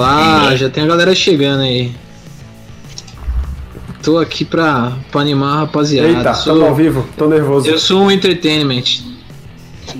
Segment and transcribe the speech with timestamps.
[0.00, 1.92] Lá, já tem a galera chegando aí.
[4.02, 6.08] Tô aqui pra, pra animar a rapaziada.
[6.08, 7.68] Eita, sou, ao vivo, tô nervoso.
[7.68, 9.00] Eu sou um entertainment.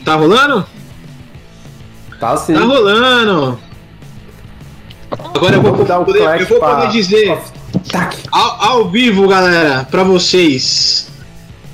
[0.05, 0.65] Tá rolando?
[2.21, 2.55] Tá sim.
[2.55, 3.59] Tá rolando!
[5.35, 7.39] Agora eu vou, dar o poder, clack eu vou pra- poder dizer
[7.91, 8.17] Tac.
[8.33, 11.09] ao, ao vivo, galera, pra vocês.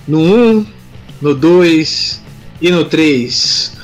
[0.07, 0.66] No 1,
[1.20, 2.23] no 2
[2.60, 3.77] e no 3.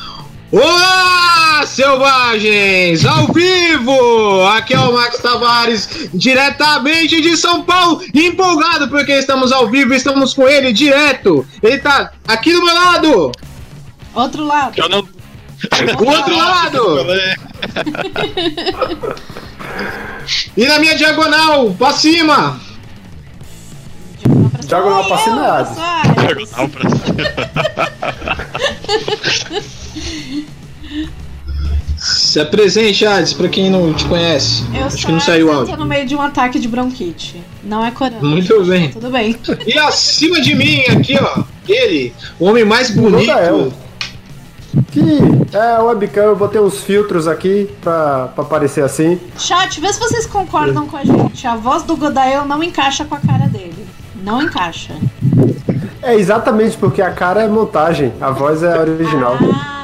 [0.51, 3.05] Olá, selvagens!
[3.05, 4.47] Ao vivo!
[4.47, 10.33] Aqui é o Max Tavares, diretamente de São Paulo, empolgado porque estamos ao vivo, estamos
[10.33, 11.47] com ele direto.
[11.63, 13.33] Ele tá aqui do meu lado,
[14.15, 14.73] Outro lado.
[14.75, 15.03] Eu não.
[15.03, 17.07] do outro lado,
[20.57, 22.59] e na minha diagonal, pra cima.
[24.67, 25.65] Diagonal pra cima é.
[26.15, 26.89] Diagonal pra
[31.97, 34.65] Se apresente, Hades, pra quem não te conhece.
[34.73, 35.77] Eu Acho que não saiu o eu tô áudio.
[35.79, 37.43] no meio de um ataque de bronquite.
[37.65, 38.23] Não é corona.
[38.23, 38.91] Muito bem.
[38.91, 39.37] Tudo bem.
[39.67, 43.29] E acima de mim, aqui, ó, ele, o homem mais bonito.
[43.29, 43.73] Rodael.
[44.93, 45.01] Que
[45.53, 49.19] é webcam, eu botei uns filtros aqui pra, pra parecer assim.
[49.37, 51.47] Chat, vê se vocês concordam com a gente.
[51.47, 53.87] A voz do Godael não encaixa com a cara dele.
[54.23, 54.95] Não encaixa.
[56.03, 59.37] É exatamente porque a cara é montagem, a voz é original.
[59.53, 59.78] Ah.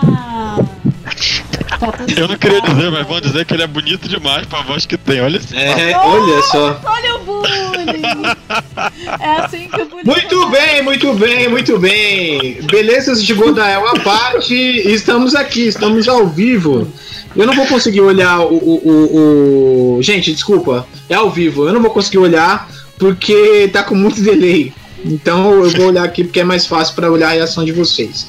[2.17, 4.97] Eu não queria dizer, mas vão dizer que ele é bonito demais pra voz que
[4.97, 5.21] tem.
[5.21, 5.55] Olha isso.
[5.55, 6.81] É, olha só.
[6.85, 8.03] Olha o bullying!
[9.21, 12.59] É assim que o bullying Muito bem, muito bem, muito bem.
[12.71, 16.91] Belezas de Godael à parte, estamos aqui, estamos ao vivo.
[17.37, 21.67] Eu não vou conseguir olhar o, o, o- o- Gente, desculpa, é ao vivo.
[21.67, 22.69] Eu não vou conseguir olhar
[22.99, 24.73] porque tá com muito delay.
[25.05, 28.27] Então eu vou olhar aqui porque é mais fácil para olhar a reação de vocês.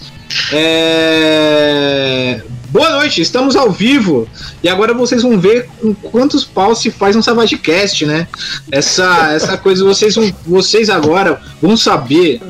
[0.52, 2.42] É...
[2.76, 4.28] Boa noite, estamos ao vivo
[4.62, 8.28] e agora vocês vão ver com quantos paus se faz um Savagecast, né?
[8.70, 12.42] Essa, essa coisa vocês, vão, vocês agora vão saber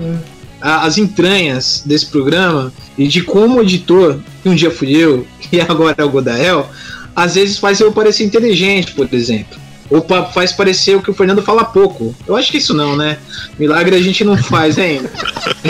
[0.60, 5.28] a- as entranhas desse programa e de como o editor, que um dia fui eu
[5.54, 6.68] e agora é o Godael,
[7.16, 9.60] às vezes faz eu parecer inteligente, por exemplo.
[9.90, 10.04] Ou
[10.34, 12.16] faz parecer o que o Fernando fala pouco.
[12.28, 13.18] Eu acho que isso não, né?
[13.60, 15.10] Milagre a gente não faz ainda.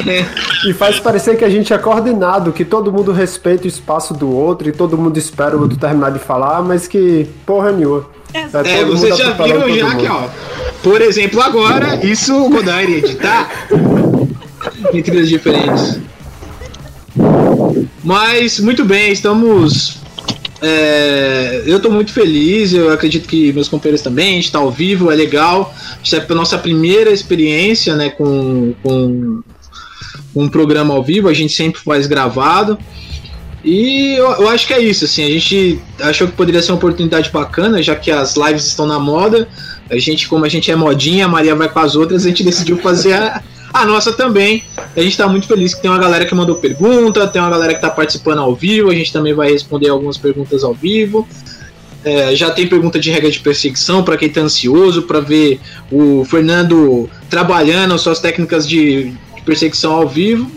[0.07, 0.25] É.
[0.69, 4.29] E faz parecer que a gente é coordenado, que todo mundo respeita o espaço do
[4.29, 8.05] outro e todo mundo espera o outro terminar de falar, mas que porra nenhuma.
[8.33, 10.11] É, É, É, todo vocês mundo já viram todo já que, mundo.
[10.11, 10.29] ó.
[10.83, 13.49] Por exemplo, agora, isso o Godai iria editar
[14.93, 15.99] em trilhas diferentes.
[18.03, 19.97] Mas, muito bem, estamos.
[20.67, 24.71] É, eu tô muito feliz, eu acredito que meus companheiros também, a gente tá ao
[24.71, 25.71] vivo, é legal.
[26.03, 29.43] Isso é a nossa primeira experiência né, com, com
[30.35, 32.79] um programa ao vivo, a gente sempre faz gravado.
[33.63, 36.77] E eu, eu acho que é isso, assim, a gente achou que poderia ser uma
[36.77, 39.47] oportunidade bacana, já que as lives estão na moda.
[39.87, 42.43] A gente, como a gente é modinha, a Maria vai com as outras, a gente
[42.43, 43.43] decidiu fazer a,
[43.75, 44.63] a nossa também.
[44.95, 47.73] A gente tá muito feliz que tem uma galera que mandou pergunta, tem uma galera
[47.73, 51.27] que tá participando ao vivo, a gente também vai responder algumas perguntas ao vivo.
[52.03, 55.59] É, já tem pergunta de regra de perseguição para quem tá ansioso para ver
[55.91, 60.49] o Fernando trabalhando suas técnicas de, de perseguição ao vivo.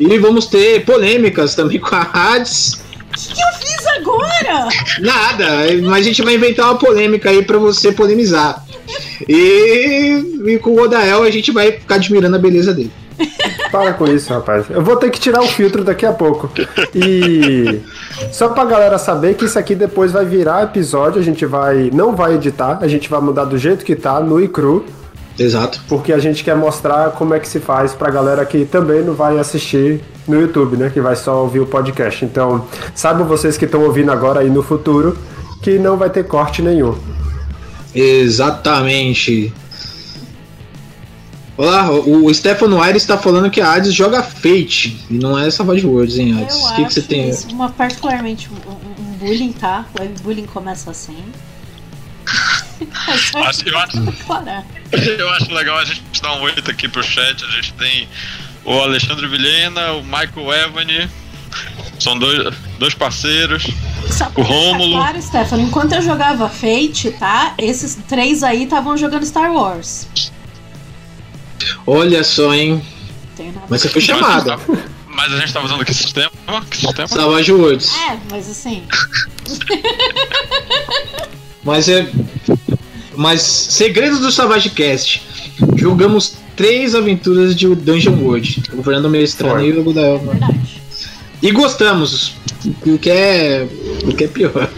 [0.00, 2.80] E vamos ter polêmicas também com a Hades.
[3.18, 4.68] O que que eu fiz agora?
[5.00, 5.46] Nada,
[5.82, 8.64] mas a gente vai inventar uma polêmica aí pra você polemizar.
[9.28, 12.92] E, e com o Odael a gente vai ficar admirando a beleza dele.
[13.72, 14.66] Para com isso, rapaz.
[14.70, 16.48] Eu vou ter que tirar o filtro daqui a pouco.
[16.94, 17.80] E
[18.32, 22.14] só pra galera saber que isso aqui depois vai virar episódio, a gente vai não
[22.14, 24.84] vai editar, a gente vai mudar do jeito que tá, no e cru,
[25.38, 25.80] Exato.
[25.88, 29.14] porque a gente quer mostrar como é que se faz pra galera que também não
[29.14, 32.24] vai assistir no YouTube, né, que vai só ouvir o podcast.
[32.24, 35.16] Então, saibam vocês que estão ouvindo agora aí no futuro
[35.62, 36.96] que não vai ter corte nenhum.
[37.94, 39.52] Exatamente.
[41.56, 45.84] Olá, o Stefano Aires está falando que a Hades joga Fate e não é Savage
[45.84, 46.56] Worlds, hein, Hades?
[46.56, 47.28] O que, que você tem?
[47.28, 49.84] isso uma, particularmente um, bullying, tá?
[49.98, 51.18] O webbullying começa assim.
[53.46, 54.64] Acho- eu acho- declarar.
[54.92, 57.44] Eu acho legal a gente dar um oito aqui pro chat.
[57.44, 58.08] A gente tem
[58.64, 61.08] o Alexandre Vilhena, o Michael Evany.
[61.98, 63.64] São dois, dois parceiros.
[64.10, 64.92] Só O Rômulo.
[64.96, 67.54] Claro, Stefano, enquanto eu jogava Fate, tá?
[67.58, 70.06] Esses três aí estavam jogando Star Wars.
[71.86, 72.80] Olha só, hein?
[73.68, 74.56] Mas você foi chamada.
[75.08, 76.30] Mas a gente tá usando que sistema?
[76.70, 77.08] Que sistema?
[77.08, 77.92] Savage Worlds.
[78.08, 78.84] É, mas assim.
[81.64, 82.06] Mas é.
[83.18, 85.20] Mas segredos do Savage Cast.
[85.74, 88.62] Jogamos três aventuras de Dungeon World.
[88.72, 89.84] O Fernando Mestrano e o.
[91.42, 92.36] E gostamos.
[92.86, 93.66] O que é.
[94.04, 94.70] O que é pior.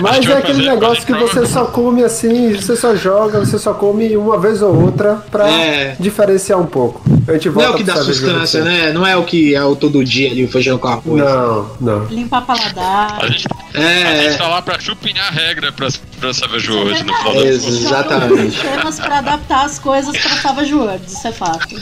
[0.00, 3.58] Mas que é aquele negócio que a você só come assim, você só joga, você
[3.58, 5.96] só come uma vez ou outra pra É.
[6.00, 7.02] diferenciar um pouco.
[7.28, 8.92] A gente Não volta é o que dá sustância, né?
[8.92, 11.04] Não é o que é o todo dia ali, o feijão com arroz.
[11.22, 12.04] Não, não.
[12.06, 13.18] Limpar paladar.
[13.22, 15.88] A gente, a É, gente tá lá pra chupinhar a regra pra,
[16.20, 17.66] pra Savage é World, no final contas.
[17.66, 18.60] Exatamente.
[18.60, 21.76] Temas pra adaptar as coisas pra Savage Worlds, isso é fato.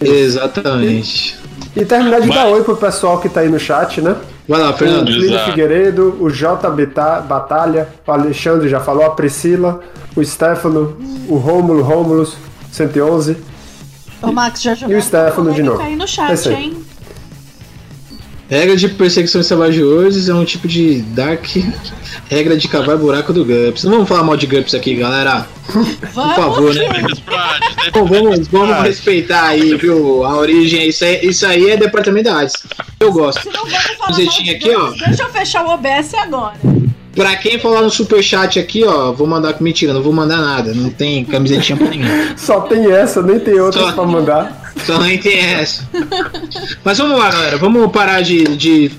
[0.00, 1.36] exatamente.
[1.76, 4.14] E terminar de Mas- dar oi pro pessoal que tá aí no chat, né?
[4.48, 5.08] Vai lá, O Fernando.
[5.10, 5.50] Exato.
[5.50, 9.80] Figueiredo, o J Beta- Batalha, o Alexandre já falou, a Priscila,
[10.14, 10.96] o Stefano,
[11.28, 12.36] o Rômulo Rômulus,
[12.70, 13.36] 111.
[14.22, 14.94] O Max já jogou.
[14.94, 15.80] E o Stefano de novo.
[15.82, 16.83] aí no chat, hein?
[18.54, 21.44] Regra de perseguição Savage Worlds é um tipo de Dark.
[22.30, 23.82] Regra de cavar buraco do GURPS.
[23.82, 25.44] Não vamos falar mal de GURPS aqui, galera.
[26.12, 26.86] Vamos favor, né?
[27.02, 27.90] que- Isso pra Disney.
[27.92, 30.24] Bom, vamos, vamos respeitar aí, viu?
[30.24, 32.62] A origem, isso aí, isso aí é departamento da artes.
[33.00, 33.40] Eu gosto.
[33.42, 34.90] Se não vamos falar mal Camisetinha de aqui, ó.
[35.04, 36.54] Deixa eu fechar o OBS agora.
[37.16, 39.60] Pra quem falar no superchat aqui, ó, vou mandar.
[39.60, 40.72] Mentira, não vou mandar nada.
[40.72, 42.08] Não tem camisetinha pra ninguém.
[42.36, 43.92] Só tem essa, nem tem outras Só.
[43.92, 44.63] pra mandar.
[44.84, 45.88] Só nem tem essa.
[46.84, 47.56] Mas vamos lá, galera.
[47.56, 48.90] Vamos parar de, de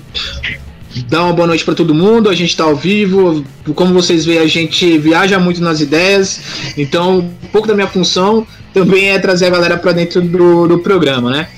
[1.08, 2.28] dar uma boa noite pra todo mundo.
[2.28, 3.44] A gente tá ao vivo.
[3.74, 6.40] Como vocês veem, a gente viaja muito nas ideias.
[6.76, 10.78] Então, um pouco da minha função também é trazer a galera pra dentro do, do
[10.78, 11.48] programa, né?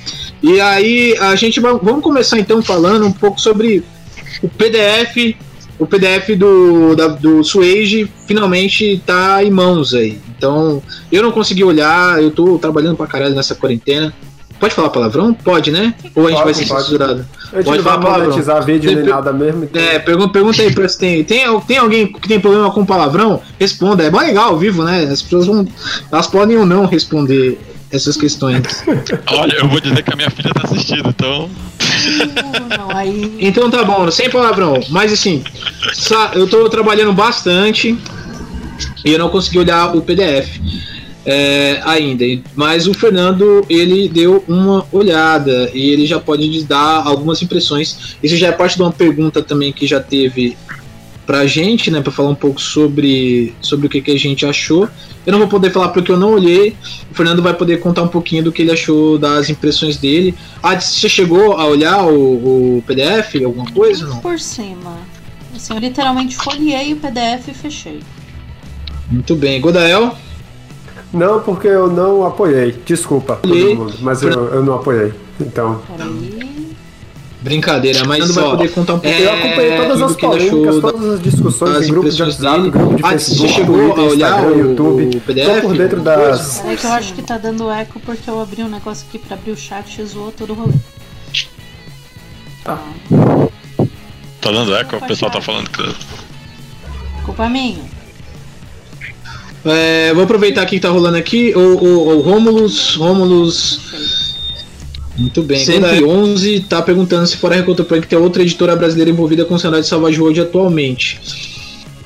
[0.42, 3.82] E aí, a gente vai, vamos começar então falando um pouco sobre
[4.42, 5.36] o PDF.
[5.78, 10.18] O PDF do, da, do Suage finalmente tá em mãos aí.
[10.36, 14.12] Então, eu não consegui olhar, eu tô trabalhando pra caralho nessa quarentena.
[14.58, 15.32] Pode falar palavrão?
[15.32, 15.94] Pode, né?
[16.16, 16.82] Ou a gente Pode, vai ser pode.
[16.82, 17.26] censurado?
[17.64, 18.30] Pode falar palavrão.
[18.30, 19.64] monetizar vídeo nem nada mesmo.
[19.64, 19.80] Então...
[19.80, 21.60] É, pergunta, pergunta aí pra se tem, tem.
[21.60, 23.40] Tem alguém que tem problema com palavrão?
[23.58, 24.02] Responda.
[24.02, 25.04] É bom legal ao vivo, né?
[25.04, 25.66] As pessoas vão.
[26.10, 27.58] Elas podem ou não responder
[27.90, 28.62] essas questões.
[29.30, 31.48] Olha, eu vou dizer que a minha filha tá assistindo, então.
[32.94, 33.36] Aí.
[33.40, 34.80] Então tá bom, sem palavrão.
[34.88, 35.42] Mas assim,
[36.34, 37.96] eu tô trabalhando bastante
[39.04, 40.58] e eu não consegui olhar o PDF
[41.24, 42.24] é, ainda.
[42.54, 48.16] Mas o Fernando, ele deu uma olhada e ele já pode dar algumas impressões.
[48.22, 50.56] Isso já é parte de uma pergunta também que já teve
[51.28, 54.88] pra gente, né, pra falar um pouco sobre, sobre o que, que a gente achou.
[55.26, 56.74] Eu não vou poder falar porque eu não olhei.
[57.10, 60.34] O Fernando vai poder contar um pouquinho do que ele achou das impressões dele.
[60.62, 64.06] Ah, você chegou a olhar o, o PDF, alguma coisa?
[64.06, 64.20] Não?
[64.20, 64.96] Por cima.
[65.54, 68.00] Assim, eu literalmente folhei o PDF e fechei.
[69.10, 69.60] Muito bem.
[69.60, 70.16] Godael?
[71.12, 72.74] Não, porque eu não apoiei.
[72.86, 75.12] Desculpa, todo mundo, mas eu, eu não apoiei.
[75.38, 76.57] Então, Peraí.
[77.40, 79.16] Brincadeira, mas Fernando vai vai poder contar um pouco.
[79.16, 82.70] eu acompanhei todas as polêmicas, da- todas as discussões das em grupos de WhatsApp, dele.
[82.70, 85.16] grupo de Ah, Facebook, chegou Twitter, a olhar Instagram, o- YouTube.
[85.16, 86.64] o PDF, Tô por dentro das...
[86.64, 89.36] É que eu acho que tá dando eco porque eu abri um negócio aqui pra
[89.36, 90.72] abrir o chat e zoou todo o rolê.
[92.66, 92.78] Ah.
[94.40, 95.94] Tá dando eco, o pessoal tá falando que.
[97.24, 97.78] Culpa minha.
[99.64, 101.52] É, vou aproveitar que tá rolando aqui.
[101.54, 102.94] O, o, o Romulus.
[102.96, 104.27] Romulus.
[105.18, 105.64] Muito bem.
[105.64, 109.58] 111 tá perguntando se fora a Reconta Punk tem outra editora brasileira envolvida com o
[109.58, 111.20] cenário de Savage World atualmente.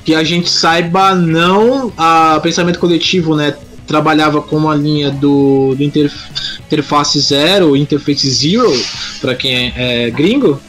[0.03, 1.93] Que a gente saiba, não.
[1.95, 3.55] A Pensamento Coletivo, né?
[3.85, 8.73] Trabalhava com a linha do, do Interf- Interface Zero, Interface Zero,
[9.21, 10.59] para quem é, é gringo.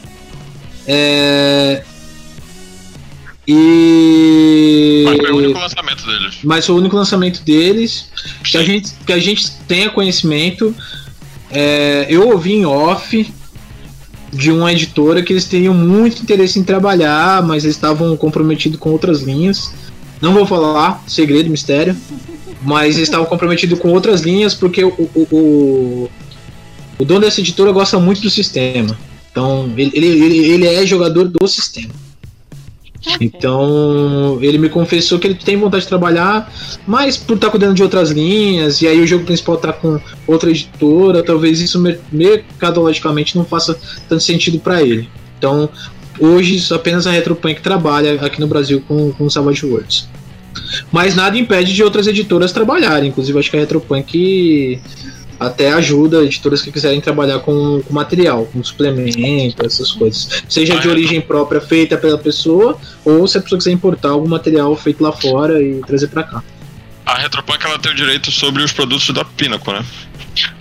[0.87, 1.81] É,
[3.47, 5.03] e.
[5.05, 6.35] Mas foi o único lançamento deles.
[6.43, 8.09] mas foi o único lançamento deles
[8.43, 10.75] que a gente, que a gente tenha conhecimento.
[11.51, 13.33] É, eu ouvi em off
[14.31, 18.91] de uma editora que eles teriam muito interesse em trabalhar, mas eles estavam comprometidos com
[18.91, 19.71] outras linhas.
[20.21, 21.95] Não vou falar, segredo, mistério.
[22.61, 26.09] Mas eles estavam comprometidos com outras linhas porque o, o, o,
[26.97, 28.97] o dono dessa editora gosta muito do sistema.
[29.31, 31.93] Então, ele, ele, ele, ele é jogador do sistema.
[33.19, 36.51] Então, ele me confessou que ele tem vontade de trabalhar,
[36.87, 40.49] mas por estar cuidando de outras linhas, e aí o jogo principal tá com outra
[40.49, 45.07] editora, talvez isso mer- mercadologicamente não faça tanto sentido para ele.
[45.37, 45.69] Então,
[46.19, 50.07] hoje apenas a Retropunk trabalha aqui no Brasil com, com Savage Worlds.
[50.91, 54.79] Mas nada impede de outras editoras trabalharem, inclusive acho que a Retropunk
[55.39, 60.43] até ajuda editoras que quiserem trabalhar com, com material, com suplemento, essas coisas.
[60.49, 60.93] Seja de Ah, é.
[60.93, 65.11] origem própria feita pela pessoa, ou se a pessoa quiser importar algum material feito lá
[65.11, 66.43] fora e trazer pra cá.
[67.05, 69.85] A Retropunk ela tem o direito sobre os produtos da Pinnacle, né?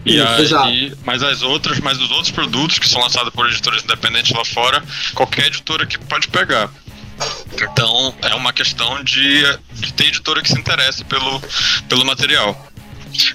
[0.05, 0.27] E Isso,
[0.57, 0.99] aí, exato.
[1.05, 4.83] mas as outras, mas os outros produtos que são lançados por editoras independentes lá fora,
[5.15, 6.71] qualquer editora que pode pegar.
[7.55, 11.41] Então é uma questão de, de ter editora que se interesse pelo,
[11.89, 12.69] pelo material.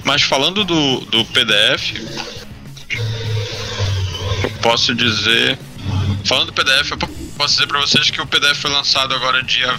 [0.04, 1.94] Mas falando do, do PDF,
[4.44, 5.58] eu posso dizer.
[6.26, 7.08] Falando do PDF, eu po-
[7.38, 9.78] posso dizer pra vocês que o PDF foi lançado agora dia.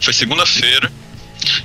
[0.00, 0.92] Foi segunda-feira.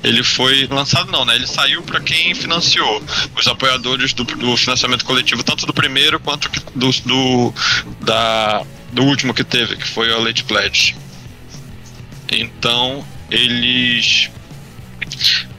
[0.03, 1.35] Ele foi lançado não, né?
[1.35, 3.03] Ele saiu para quem financiou,
[3.35, 7.53] os apoiadores do, do, financiamento coletivo, tanto do primeiro quanto do, do,
[8.01, 10.95] da, do último que teve, que foi a Late Pledge.
[12.31, 14.29] Então, eles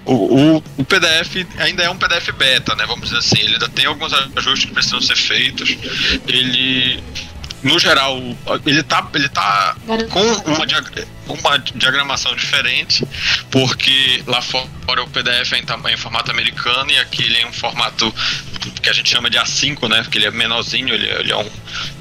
[0.05, 2.85] o, o, o, PDF ainda é um PDF beta, né?
[2.87, 3.39] Vamos dizer assim.
[3.39, 5.77] Ele ainda tem alguns ajustes que precisam ser feitos.
[6.27, 7.03] Ele
[7.63, 8.21] no geral,
[8.67, 9.77] ele tá, ele tá
[10.11, 13.07] com uma, uma diagramação diferente,
[13.51, 17.53] porque lá fora o PDF é em, em, formato americano e aqui ele é em
[17.53, 18.13] formato
[18.83, 20.03] que a gente chama de A5, né?
[20.03, 21.51] Porque ele é menorzinho, ele, é, ele é um,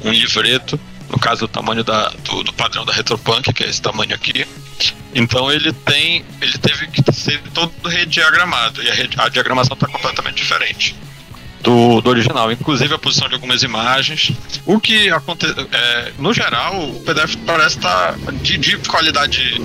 [0.05, 0.79] um livreto,
[1.10, 4.48] no caso o tamanho da, do, do padrão da Retropunk, que é esse tamanho aqui.
[5.13, 10.35] Então ele tem, ele teve que ser todo rediagramado e a, a diagramação está completamente
[10.35, 10.95] diferente
[11.61, 14.31] do, do original, inclusive a posição de algumas imagens.
[14.65, 19.61] O que acontece, é, no geral, o PDF parece estar tá, de, de, qualidade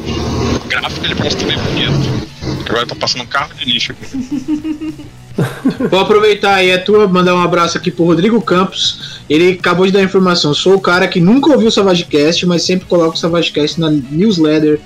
[0.69, 2.27] gráfica, ele parece estar bem bonito.
[2.69, 5.05] Agora tá passando um carro de lixo aqui.
[5.91, 9.21] Vou aproveitar aí a tua, mandar um abraço aqui pro Rodrigo Campos.
[9.29, 10.55] Ele acabou de dar informação.
[10.55, 14.81] Sou o cara que nunca ouviu o Savagecast, mas sempre coloco o Savagecast na newsletter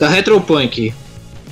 [0.00, 0.94] da Retropunk.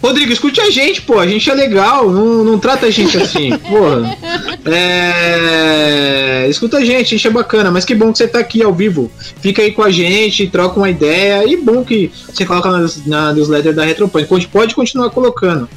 [0.02, 1.18] Rodrigo, escute a gente, pô.
[1.18, 4.16] A gente é legal, não, não trata a gente assim, porra.
[4.64, 6.46] É...
[6.48, 8.72] Escuta a gente, a gente é bacana, mas que bom que você tá aqui ao
[8.72, 9.10] vivo.
[9.40, 11.44] Fica aí com a gente, troca uma ideia.
[11.46, 14.46] E bom que você coloca na, na newsletter da Retropunk.
[14.46, 15.68] Pode continuar colocando.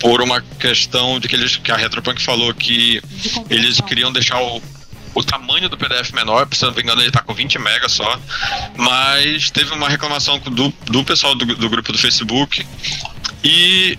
[0.00, 3.02] por uma questão de que eles que a Retropunk falou que
[3.48, 4.62] eles queriam deixar o,
[5.14, 8.18] o tamanho do PDF menor, se não me engano ele está com 20 MB só,
[8.76, 12.66] mas teve uma reclamação do, do pessoal do, do grupo do Facebook
[13.44, 13.98] e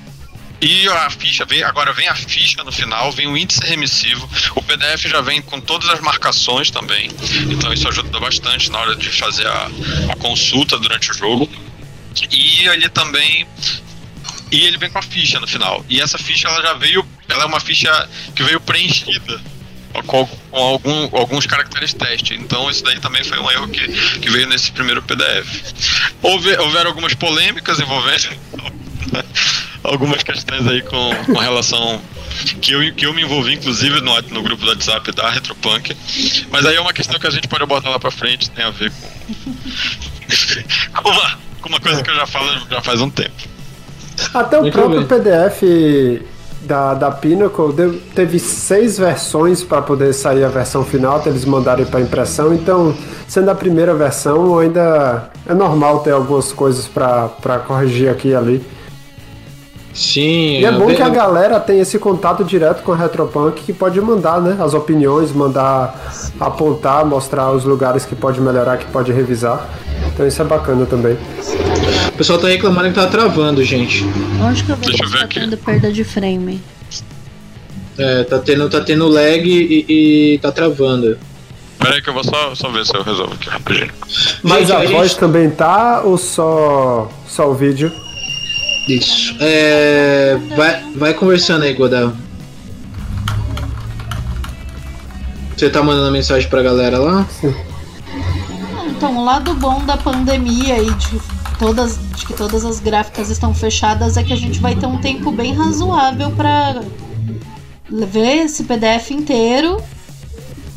[0.65, 4.29] e a ficha vem, agora vem a ficha no final, vem o índice remissivo.
[4.55, 7.12] O PDF já vem com todas as marcações também.
[7.51, 9.69] Então isso ajuda bastante na hora de fazer a,
[10.10, 11.50] a consulta durante o jogo.
[12.32, 13.48] E ele também.
[14.51, 15.84] E ele vem com a ficha no final.
[15.89, 17.05] E essa ficha ela já veio.
[17.27, 19.41] Ela é uma ficha que veio preenchida
[20.01, 22.34] com, algum, alguns caracteres teste.
[22.34, 23.88] Então isso daí também foi um erro que,
[24.20, 25.74] que veio nesse primeiro PDF.
[26.22, 28.29] Houve, houveram algumas polêmicas envolvendo
[29.84, 32.01] algumas questões aí com, com relação
[32.62, 35.96] que eu, que eu me envolvi, inclusive, no, no grupo do WhatsApp da Retropunk.
[36.50, 38.72] Mas aí é uma questão que a gente pode botar lá pra frente, tem a
[38.72, 39.13] ver com.
[41.79, 43.32] coisa que eu já falo já faz um tempo.
[44.34, 45.08] Até o Muito próprio bem.
[45.08, 46.24] PDF
[46.62, 51.46] da, da Pinnacle deu, teve seis versões para poder sair a versão final, até eles
[51.46, 52.53] mandarem para impressão.
[52.53, 52.96] Então,
[53.27, 58.65] sendo a primeira versão, ainda é normal ter algumas coisas para corrigir aqui e ali.
[59.93, 60.59] Sim.
[60.59, 60.95] E é bom bem...
[60.95, 64.57] que a galera tem esse contato direto com a Retropunk que pode mandar, né?
[64.59, 69.69] As opiniões, mandar apontar, mostrar os lugares que pode melhorar, que pode revisar.
[70.07, 71.17] Então isso é bacana também.
[72.07, 74.03] O pessoal tá reclamando que tá travando, gente.
[74.41, 75.39] Onde que eu que tá aqui.
[75.39, 76.62] tendo perda de frame?
[77.97, 81.19] É, tá tendo, tá tendo lag e, e tá travando.
[81.77, 83.91] Pera aí que eu vou só, só ver se eu resolvo aqui rapidinho.
[84.41, 85.19] Mas gente, a, a voz gente...
[85.19, 87.91] também tá ou só, só o vídeo?
[88.87, 89.35] Isso.
[89.39, 92.13] É, vai, vai conversando aí, Godel.
[95.55, 97.25] Você tá mandando mensagem pra galera lá?
[98.87, 101.21] Então, o lado bom da pandemia e de,
[101.59, 104.97] todas, de que todas as gráficas estão fechadas é que a gente vai ter um
[104.97, 106.81] tempo bem razoável para
[107.89, 109.81] ver esse PDF inteiro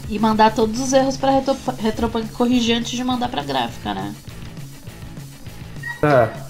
[0.08, 1.42] e mandar todos os erros para
[1.78, 4.14] Retropunk corrigir antes de mandar para gráfica, né?
[6.02, 6.45] É.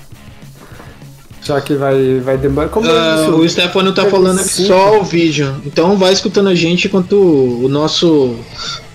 [1.47, 2.69] Já que vai, vai demorar.
[2.69, 3.35] Como é isso?
[3.37, 5.55] o Stefano tá Teve falando aqui só o vídeo.
[5.65, 8.35] Então vai escutando a gente enquanto o nosso.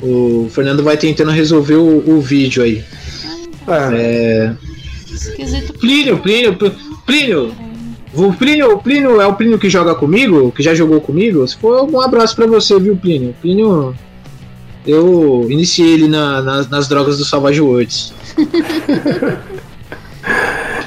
[0.02, 2.84] O Fernando vai tentando resolver o, o vídeo aí.
[3.68, 4.56] É, É.
[5.14, 5.74] Esquisito.
[5.80, 6.72] Plínio, Plínio, Pl-
[7.06, 7.54] Plínio!
[8.14, 11.48] O Plínio, o Plínio é o Plínio que joga comigo, que já jogou comigo.
[11.48, 13.34] Se for, um abraço pra você, viu, Plínio?
[13.42, 13.96] Plínio.
[14.86, 18.12] Eu iniciei ele na- na- nas drogas do Savage Worlds.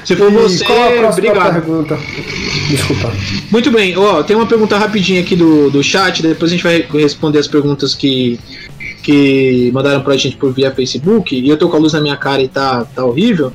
[0.04, 1.52] Se for e você, qual a obrigado.
[1.54, 1.98] pergunta?
[2.68, 3.12] Desculpa.
[3.50, 6.86] Muito bem, ó, tem uma pergunta rapidinha aqui do, do chat, depois a gente vai
[6.92, 8.38] responder as perguntas que,
[9.02, 12.16] que mandaram pra gente por via Facebook, e eu tô com a luz na minha
[12.16, 13.52] cara e tá, tá horrível.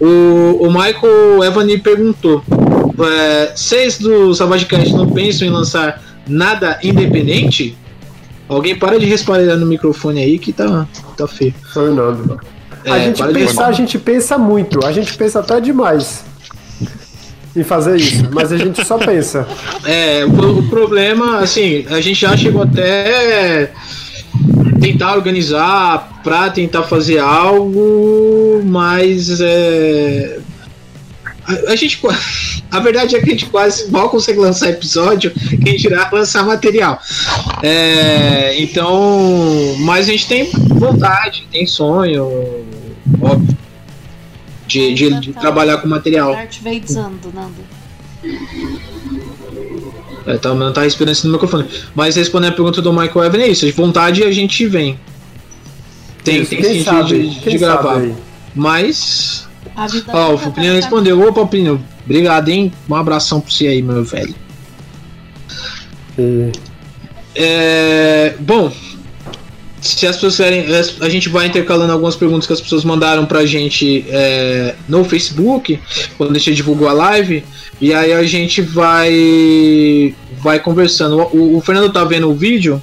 [0.00, 2.42] O, o Michael Evany perguntou:
[2.98, 7.76] é, vocês do Savage Cast não pensam em lançar nada independente?
[8.48, 11.54] Alguém para de respirar no microfone aí que tá, tá feio.
[11.72, 12.40] Foi o Nando.
[12.86, 14.84] A É, gente para pensar, a gente pensa muito.
[14.84, 16.24] A gente pensa até demais
[17.54, 18.28] em fazer isso.
[18.32, 19.46] Mas a gente só pensa.
[19.84, 23.72] É, o, o problema, assim, a gente já chegou até
[24.80, 30.38] tentar organizar pra tentar fazer algo, mas é.
[31.46, 32.00] A, a gente.
[32.70, 35.30] A verdade é que a gente quase mal consegue lançar episódio,
[35.64, 37.00] quem dirá lançar material.
[37.62, 39.76] É, então.
[39.80, 42.24] Mas a gente tem vontade, tem sonho,
[43.20, 43.56] óbvio,
[44.66, 46.34] de, de- de trabalhar com material.
[46.34, 47.64] Arte veio desando, Nando.
[50.26, 51.68] É, tá, não tá respirando no microfone.
[51.94, 53.64] Mas respondendo a pergunta do Michael Evan é isso.
[53.64, 54.98] De vontade a gente vem.
[56.24, 58.02] Tem, Isso, tem sabe, de, de gravar.
[58.52, 59.45] Mas.
[59.76, 61.20] A vida Ó, o tá no respondeu.
[61.28, 62.72] Opa, Plínio, obrigado, hein?
[62.88, 64.34] Um abração pra você aí, meu velho.
[66.18, 66.52] E-
[67.38, 68.72] É, bom,
[69.82, 70.64] se as pessoas querem,
[71.02, 75.78] a gente vai intercalando algumas perguntas que as pessoas mandaram pra gente é, no Facebook,
[76.16, 77.44] quando a gente divulgou a live,
[77.78, 81.18] e aí a gente vai vai conversando.
[81.36, 82.80] O, o Fernando tá vendo o vídeo,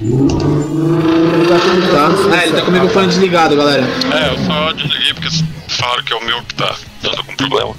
[0.00, 0.57] Ele
[1.60, 3.82] tá É, ele tá com o desligado, galera.
[4.12, 5.28] É, eu só desliguei porque
[5.68, 7.74] falaram que é o meu que tá dando algum problema.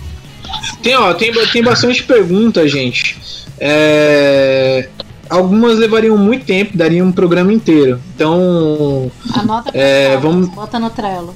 [0.82, 3.18] Tem, ó, tem, tem bastante pergunta, gente.
[3.60, 4.90] É,
[5.30, 8.00] algumas levariam muito tempo, dariam um programa inteiro.
[8.16, 11.36] Então, Anota pra É, falar, vamos- bota no Trello.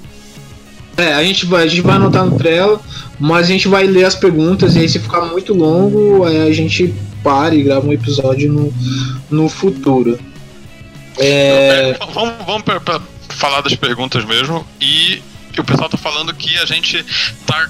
[0.96, 2.80] É, a gente vai, a gente vai anotar no Trello,
[3.20, 6.54] mas a gente vai ler as perguntas e aí se ficar muito longo, aí a
[6.54, 8.74] gente para e grava um episódio no,
[9.32, 10.20] no futuro.
[11.20, 14.66] É, vamos vamos pra, pra falar das perguntas mesmo.
[14.82, 15.22] E
[15.58, 17.04] o pessoal tá falando que a gente
[17.46, 17.68] tá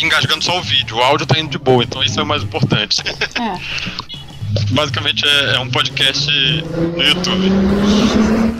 [0.00, 0.96] engasgando só o vídeo.
[0.96, 3.00] O áudio tá indo de boa, então isso é o mais importante.
[3.00, 4.06] É.
[4.70, 7.50] Basicamente é, é um podcast no YouTube.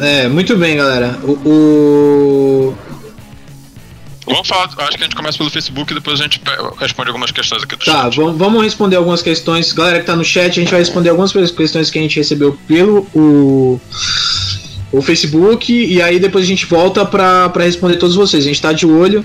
[0.00, 1.18] é, muito bem, galera.
[1.22, 2.78] O, o-
[4.26, 6.40] Vamos falar, acho que a gente começa pelo Facebook e depois a gente
[6.78, 8.16] responde algumas questões aqui do Tá, chat.
[8.16, 9.72] vamos, vamos responder algumas questões.
[9.72, 12.58] Galera que tá no chat, a gente vai responder algumas questões que a gente recebeu
[12.66, 13.80] pelo o,
[14.92, 18.44] o Facebook e aí depois a gente volta pra, pra responder todos vocês.
[18.44, 19.24] A gente tá de olho.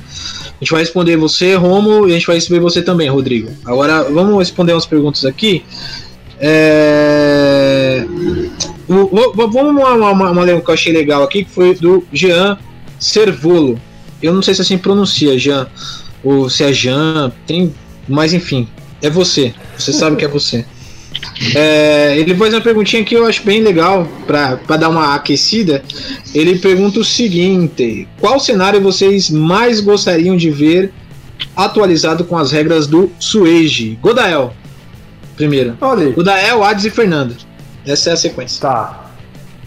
[0.62, 3.50] A gente vai responder você, Romo, e a gente vai receber você também, Rodrigo.
[3.66, 5.66] Agora vamos responder umas perguntas aqui.
[6.40, 8.06] É...
[8.88, 9.12] Vamos
[9.72, 12.58] uma, uma, uma, uma que eu achei legal aqui, que foi do Jean
[13.00, 13.80] Servolo.
[14.22, 15.68] Eu não sei se assim pronuncia, Jean,
[16.24, 17.74] ou se é Jean, tem.
[18.08, 18.68] Mas enfim,
[19.02, 19.54] é você.
[19.78, 20.66] Você sabe que é você.
[21.56, 25.84] É, ele faz uma perguntinha que eu acho bem legal pra dar uma aquecida.
[26.34, 30.94] Ele pergunta o seguinte: Qual cenário vocês mais gostariam de ver
[31.56, 33.98] atualizado com as regras do Suege?
[34.02, 34.54] Godael,
[35.36, 35.78] primeiro.
[35.82, 37.36] Olha, Godael, Hades e Fernando.
[37.86, 38.62] Essa é a sequência.
[38.62, 39.12] tá.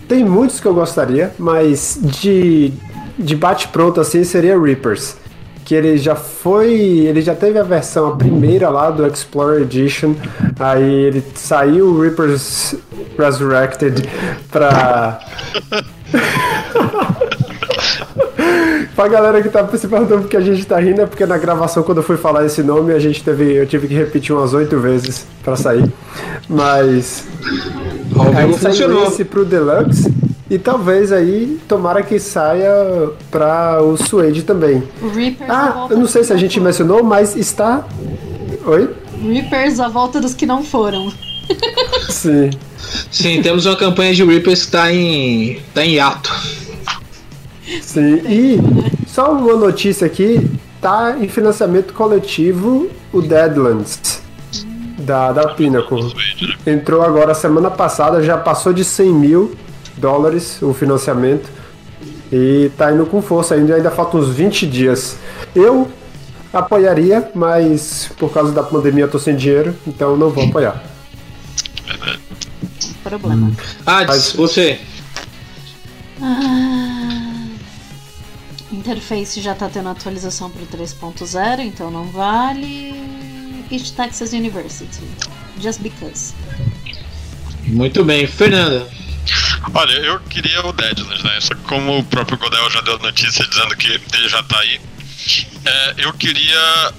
[0.09, 2.73] Tem muitos que eu gostaria, mas de,
[3.19, 5.17] de bate-pronto assim seria Reapers.
[5.65, 6.75] Que ele já foi.
[6.75, 10.15] Ele já teve a versão, a primeira lá do Explorer Edition.
[10.61, 12.75] Aí ele saiu o Reapers
[13.19, 14.07] Resurrected
[14.51, 15.21] pra.
[18.95, 21.83] pra galera que tá se perguntando porque a gente tá rindo, é porque na gravação,
[21.83, 23.55] quando eu fui falar esse nome, a gente teve.
[23.55, 25.91] Eu tive que repetir umas oito vezes pra sair.
[26.47, 27.27] Mas.
[28.37, 30.13] Aí saiu esse pro Deluxe
[30.55, 32.71] e talvez aí tomara que saia
[33.31, 34.83] pra o Suede também.
[35.03, 36.67] O Reapers Ah, eu não sei se a gente foram.
[36.67, 37.85] mencionou, mas está.
[38.65, 38.95] Oi?
[39.23, 41.13] Reapers a volta dos que não foram.
[42.09, 42.51] Sim.
[43.11, 45.61] Sim, temos uma campanha de Reapers que tá em.
[45.75, 46.33] tá em hiato.
[47.83, 48.23] Sim.
[48.29, 48.59] E
[49.07, 50.49] só uma notícia aqui,
[50.81, 54.23] tá em financiamento coletivo o Deadlands
[54.99, 56.13] da, da Pinnacle.
[56.67, 59.55] Entrou agora semana passada, já passou de 100 mil
[59.97, 61.49] dólares o financiamento.
[62.33, 65.17] E tá indo com força ainda, ainda faltam uns 20 dias.
[65.55, 65.89] Eu
[66.55, 70.85] Apoiaria, mas por causa da pandemia eu tô sem dinheiro, então não vou apoiar.
[73.03, 73.51] Problema.
[73.85, 74.81] Ades, Mas- você.
[76.23, 77.49] Ah,
[78.71, 82.95] interface já tá tendo atualização pro 3.0, então não vale.
[83.69, 85.03] East Texas University.
[85.61, 86.35] Just because.
[87.67, 88.29] Muito bem.
[88.29, 88.87] Fernanda.
[89.73, 91.39] Olha, eu queria o Deadlands, né?
[91.41, 94.81] Só que como o próprio Godel já deu notícia dizendo que ele já tá aí,
[95.65, 96.93] é, eu queria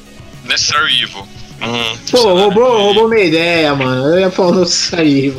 [0.45, 1.27] Necessary Evil.
[1.61, 4.07] Um Pô, roubou, de- roubou minha ideia, mano.
[4.13, 5.35] Eu ia falar no sair.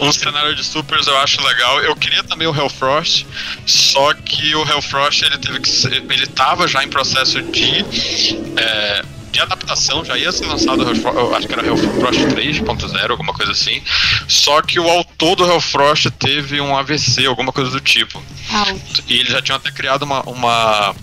[0.00, 1.80] Um cenário de supers eu acho legal.
[1.80, 3.24] Eu queria também o Hellfrost,
[3.64, 7.84] só que o Hellfrost ele teve que ser, ele tava já em processo de
[8.56, 13.10] é, de adaptação, já ia ser lançado o Hellfrost, eu acho que era Hellfrost 3.0,
[13.10, 13.82] alguma coisa assim.
[14.28, 18.22] Só que o autor do Hellfrost teve um AVC, alguma coisa do tipo.
[18.52, 19.04] Out.
[19.08, 20.94] E eles já tinham até criado uma, uma,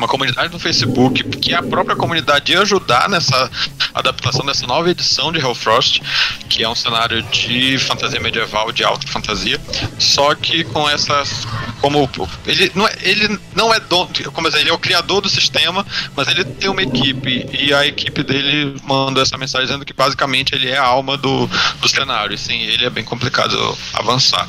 [0.00, 3.50] uma comunidade no Facebook, que é a própria comunidade ajudar nessa
[3.94, 6.00] adaptação dessa nova edição de Hellfrost,
[6.48, 9.60] que é um cenário de fantasia medieval, de alta fantasia,
[9.98, 11.46] só que com essas.
[11.80, 12.10] Como
[12.46, 15.86] ele não é, ele não é dono, como dizer, ele é o criador do sistema,
[16.16, 20.54] mas ele tem uma equipe e a equipe dele mandou essa mensagem dizendo que basicamente
[20.54, 21.46] ele é a alma do,
[21.80, 22.34] do cenário.
[22.34, 24.48] E sim, ele é bem complicado avançar.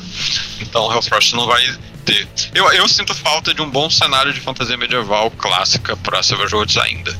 [0.60, 1.62] Então Hellfrost não vai
[2.04, 2.26] ter.
[2.54, 6.76] Eu, eu sinto falta de um bom cenário de fantasia medieval clássica para Savage Worlds
[6.76, 7.14] ainda.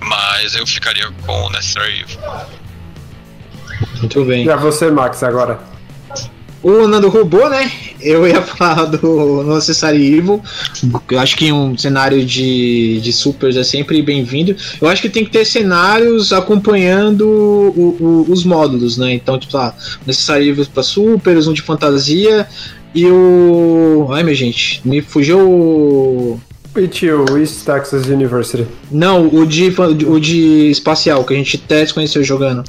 [0.00, 2.18] Mas eu ficaria com o Necessary Evil.
[4.00, 4.44] Muito bem.
[4.44, 5.58] E a você, Max, agora?
[6.62, 7.72] O Nando roubou, né?
[8.02, 10.42] Eu ia falar do Necessary Evil.
[11.10, 14.54] Eu acho que um cenário de, de supers é sempre bem-vindo.
[14.78, 17.96] Eu acho que tem que ter cenários acompanhando o-
[18.28, 19.14] o- os módulos, né?
[19.14, 19.74] Então, tipo, lá,
[20.06, 22.46] Necessary Evil pra supers, um de fantasia
[22.94, 24.08] e o.
[24.12, 26.40] Ai, minha gente, me fugiu o.
[26.90, 28.66] Tio, East Texas University.
[28.90, 29.74] Não, o de,
[30.06, 32.62] o de espacial, que a gente até se conheceu jogando.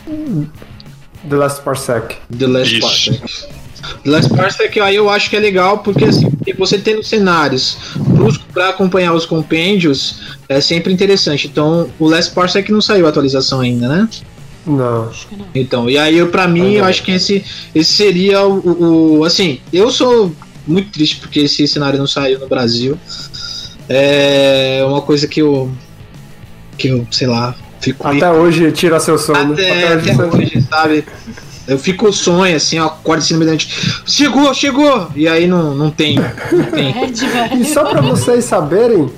[1.29, 2.15] The Last Parsec.
[2.36, 2.88] The Last Isso.
[2.88, 3.62] Parsec.
[4.03, 7.77] The Last Parsec aí eu acho que é legal porque assim, você tendo cenários
[8.53, 11.47] para acompanhar os compêndios é sempre interessante.
[11.47, 14.10] Então o Last Parsec não saiu a atualização ainda, né?
[14.65, 15.10] Não.
[15.10, 15.45] Acho que não.
[15.56, 17.43] Então, e aí eu, pra mim, eu acho que esse,
[17.74, 20.32] esse seria o, o- o- Assim, eu sou
[20.67, 22.97] muito triste porque esse cenário não saiu no Brasil.
[23.89, 25.69] É uma coisa que eu.
[26.78, 28.08] que eu, sei lá, fico.
[28.08, 29.54] meio- Até hoje tira seu sono.
[29.54, 31.06] até, Até até hoje- hoje, sabe?
[31.67, 33.69] Eu fico sonho assim, ó, acordo assim no meio da noite.
[34.06, 35.10] Chegou, chegou!
[35.15, 36.15] E aí não, não tem.
[36.52, 36.91] Não tem.
[36.91, 37.13] Red,
[37.60, 39.10] E só pra vocês saberem,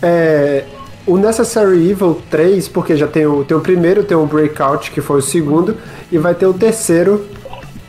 [0.00, 0.64] é,
[1.06, 5.00] o Necessary Evil 3, porque já tem o, tem o primeiro, tem o Breakout, que
[5.00, 5.76] foi o segundo,
[6.10, 7.26] e vai ter o terceiro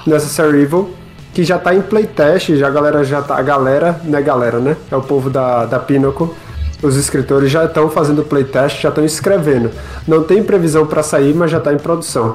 [0.06, 0.90] Necessary Evil,
[1.34, 3.38] que já tá em playtest, já a galera já tá.
[3.38, 4.76] A galera, não é galera, né?
[4.92, 6.30] É o povo da, da Pinnacle.
[6.82, 9.72] Os escritores já estão fazendo playtest, já estão escrevendo.
[10.08, 12.34] Não tem previsão pra sair, mas já tá em produção.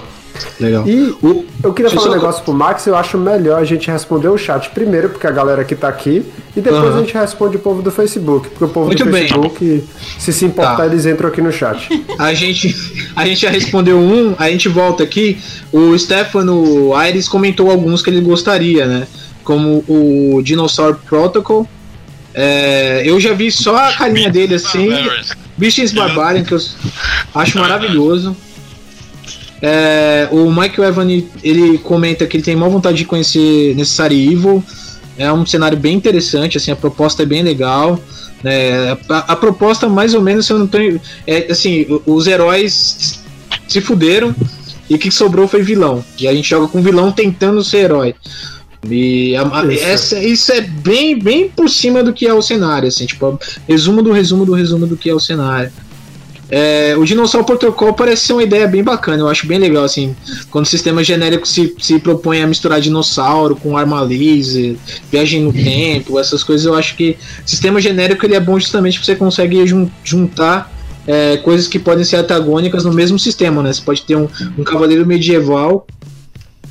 [0.61, 0.87] Legal.
[0.88, 4.29] E O- eu queria falar um negócio pro Max, eu acho melhor a gente responder
[4.29, 6.24] o chat primeiro, porque a galera que tá aqui,
[6.57, 6.96] e depois Aham.
[6.96, 9.22] a gente responde o povo do Facebook, porque o povo Muito do bem.
[9.29, 9.85] Facebook,
[10.18, 10.87] se se importar, Tá.
[10.87, 11.88] eles entram aqui no chat.
[12.18, 12.74] A gente,
[13.14, 15.38] a gente já respondeu um, a gente volta aqui.
[15.72, 19.07] O Stefano Aires comentou alguns que ele gostaria, né?
[19.44, 21.66] Como o Dinosaur Protocol.
[22.35, 24.88] É, eu já vi só a carinha dele assim.
[25.57, 26.61] Beasts Barbarian, que eu
[27.35, 28.37] acho maravilhoso.
[29.61, 31.09] É, o Michael Evan
[31.42, 34.62] ele comenta que ele tem maior vontade de conhecer Necessary Evil.
[35.16, 37.99] É um cenário bem interessante, assim, a proposta é bem legal.
[38.42, 38.92] né?
[39.09, 40.79] a, a proposta, mais ou menos, se eu não tô.
[41.27, 43.21] É, assim, os heróis
[43.66, 44.35] se fuderam
[44.88, 46.05] e o que sobrou foi vilão.
[46.18, 48.14] E a gente joga com vilão tentando ser herói.
[48.88, 49.85] E a- a- Isso.
[49.85, 54.03] essa- isso é bem, bem por cima do que é o cenário, assim, tipo, resumo
[54.03, 55.73] do resumo do resumo do que é o cenário.
[56.50, 60.16] É, o Dinossauro Protocol parece ser uma ideia bem bacana, eu acho bem legal, assim,
[60.50, 64.76] quando o sistema genérico se, se propõe a misturar dinossauro com arma laser,
[65.12, 69.06] viagem no tempo, essas coisas, eu acho que sistema genérico ele é bom justamente porque
[69.12, 70.72] você consegue jun- juntar
[71.06, 73.72] é, coisas que podem ser antagônicas no mesmo sistema, né?
[73.72, 75.87] Você pode ter um, um cavaleiro medieval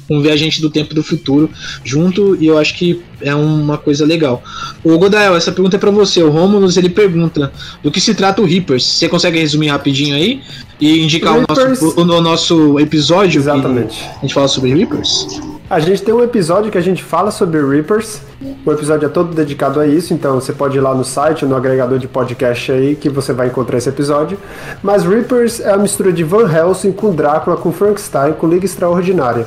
[0.10, 1.50] um viajante do tempo e do futuro
[1.84, 4.44] junto e eu acho que é uma coisa legal.
[4.84, 6.22] O Godael, essa pergunta é pra você.
[6.22, 8.86] O Romulus ele pergunta do que se trata o Reapers.
[8.86, 10.42] Você consegue resumir rapidinho aí
[10.80, 13.40] e indicar o Reapers- nosso, o, o nosso episódio?
[13.40, 14.04] Exatamente.
[14.18, 15.42] A gente fala sobre Reapers?
[15.70, 18.22] A gente tem um episódio que a gente fala sobre Reapers.
[18.66, 21.56] O episódio é todo dedicado a isso, então você pode ir lá no site, no
[21.56, 24.38] agregador de podcast aí, que você vai encontrar esse episódio.
[24.82, 29.46] Mas Reapers é a mistura de Van Helsing com Drácula, com Frankenstein, com Liga Extraordinária.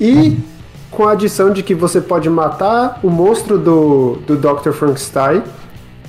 [0.00, 0.38] E
[0.90, 4.70] com a adição de que você pode matar o monstro do, do Dr.
[4.70, 5.42] Frankenstein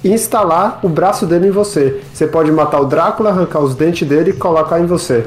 [0.03, 2.01] instalar o braço dele em você.
[2.13, 5.25] Você pode matar o Drácula, arrancar os dentes dele e colocar em você.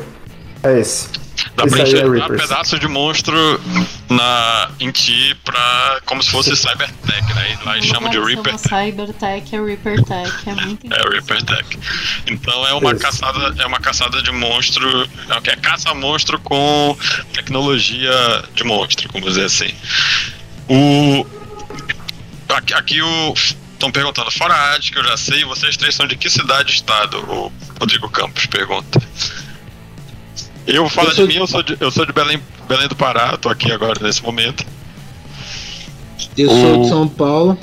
[0.62, 1.08] É esse.
[1.56, 2.42] Dá pra é enxergar Reapers.
[2.42, 3.60] pedaço de monstro
[4.08, 6.00] na, em ti pra.
[6.04, 7.56] como se fosse Cybertech, né?
[7.60, 11.78] E lá eles chamam de Chama Reaper Cybertech, é Reapertech, é muito É Reaper Tech.
[12.26, 13.00] Então é uma Isso.
[13.00, 16.96] caçada, é uma caçada de monstro, é o que é caça monstro com
[17.32, 19.72] tecnologia de monstro, como dizer assim.
[20.68, 21.26] O
[22.48, 23.34] aqui, aqui o
[23.78, 26.72] estão perguntando fora a arte que eu já sei, vocês três são de que cidade
[26.72, 27.18] e estado?
[27.18, 29.00] O Rodrigo Campos pergunta.
[30.68, 32.88] Eu vou falar Eu sou de mim, eu sou de, eu sou de Belém, Belém
[32.88, 34.64] do Pará, tô aqui agora nesse momento.
[36.36, 37.58] Eu sou de São Paulo.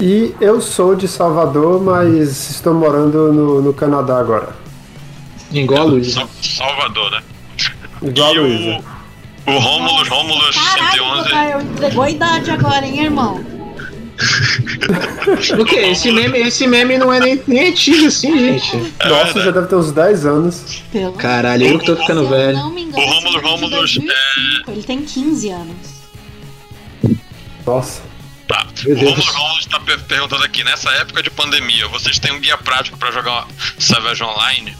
[0.00, 4.56] E eu sou de Salvador, mas estou morando no, no Canadá agora.
[5.52, 6.20] Igual a Luísa.
[6.20, 7.22] Sal- Salvador, né?
[8.02, 8.80] Igual a Luísa.
[9.46, 11.22] o, Rômulo, Rômulo Caralho, 111.
[11.22, 13.44] Rafael, entregou a idade agora, hein, irmão?
[15.58, 15.76] O que?
[15.76, 18.76] Esse meme, esse meme não é nem, nem antigo assim, gente.
[19.00, 19.44] É Nossa, verdade.
[19.44, 20.62] já deve ter uns 10 anos.
[20.92, 22.56] Pelo Caralho, eu que tô ficando velho.
[22.56, 24.14] não me engano, O Rômulo esse vídeo é
[24.64, 25.76] 2005, Ele tem 15 anos.
[27.66, 28.02] Nossa.
[28.46, 28.66] Tá.
[28.84, 29.00] Meu o.
[29.00, 32.98] Romulo Romulo está per- perguntando aqui, nessa época de pandemia, vocês têm um guia prático
[32.98, 33.48] pra jogar
[33.78, 34.76] Savage Online?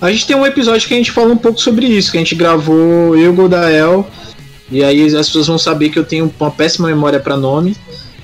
[0.00, 2.20] A gente tem um episódio que a gente fala um pouco sobre isso, que a
[2.20, 4.08] gente gravou eu Goldael.
[4.70, 7.76] E aí as pessoas vão saber que eu tenho uma péssima memória pra nome.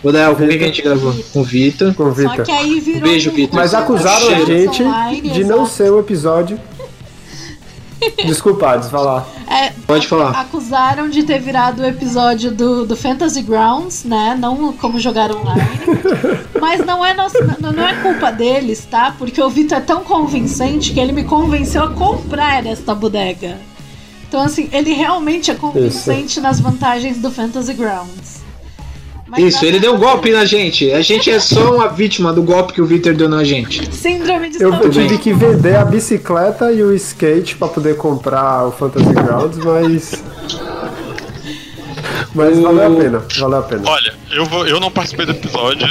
[0.03, 1.15] Goldael, com quem que a gente gravou?
[1.33, 1.95] Com o Vita.
[1.97, 2.45] Com o Só Vitor.
[2.45, 3.03] que aí virou.
[3.03, 3.55] Beijo, um- Vitor.
[3.55, 6.59] Mas um acusaram a gente Online, de não ser um episódio.
[8.27, 9.25] Desculpa, Ades, vai lá.
[9.49, 10.31] É, Pode falar.
[10.31, 14.37] acusaram de ter virado o episódio do, do Fantasy Grounds, né?
[14.38, 15.62] Não como jogar online.
[16.61, 19.15] Mas não é, nosso, não, não é culpa deles, tá?
[19.17, 23.57] Porque o Vitor é tão convincente que ele me convenceu a comprar esta bodega.
[24.29, 28.41] Então, assim, ele realmente é convincente nas vantagens do Fantasy Grounds.
[29.33, 30.92] Mas Isso, ele deu um golpe na gente.
[30.92, 33.90] A gente é só uma vítima do golpe que o Vitor deu na gente.
[33.90, 38.73] Síndrome de Eu, tive que vender a bicicleta e o skate pra poder comprar o
[38.73, 40.23] Fantasy Grounds, mas.
[42.35, 43.83] Mas valeu a pena, valeu a pena.
[43.88, 45.87] Olha, eu, vou, eu não participei do episódio.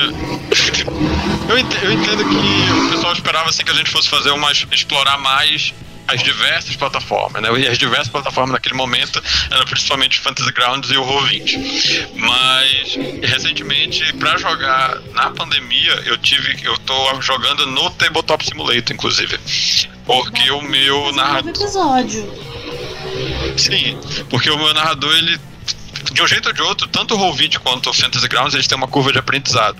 [1.49, 4.67] eu, ente- eu entendo que o pessoal esperava assim que a gente fosse fazer umas.
[4.71, 5.73] explorar mais
[6.11, 7.49] as diversas plataformas, né?
[7.59, 12.09] E as diversas plataformas naquele momento eram principalmente o Fantasy Grounds e o Roll20.
[12.15, 16.57] Mas recentemente, pra jogar na pandemia, eu tive.
[16.63, 19.39] eu tô jogando no Tabletop Simulator, inclusive.
[20.05, 21.49] Porque o meu novo narrador.
[21.49, 22.51] episódio.
[23.57, 23.97] Sim,
[24.29, 25.39] porque o meu narrador, ele.
[26.11, 28.77] De um jeito ou de outro, tanto o Roll20 quanto o Fantasy Grounds, eles têm
[28.77, 29.77] uma curva de aprendizado.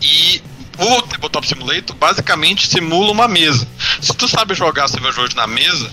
[0.00, 0.42] E
[0.78, 3.66] o Tabletop Simulator basicamente simula uma mesa.
[4.00, 5.90] Se tu sabe jogar Savage na mesa,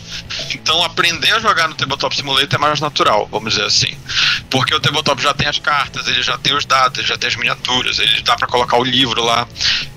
[0.52, 3.98] então aprender a jogar no Tabletop Simulator é mais natural, vamos dizer assim.
[4.50, 7.28] Porque o Tabletop já tem as cartas, ele já tem os dados, ele já tem
[7.28, 9.48] as miniaturas, ele dá pra colocar o livro lá.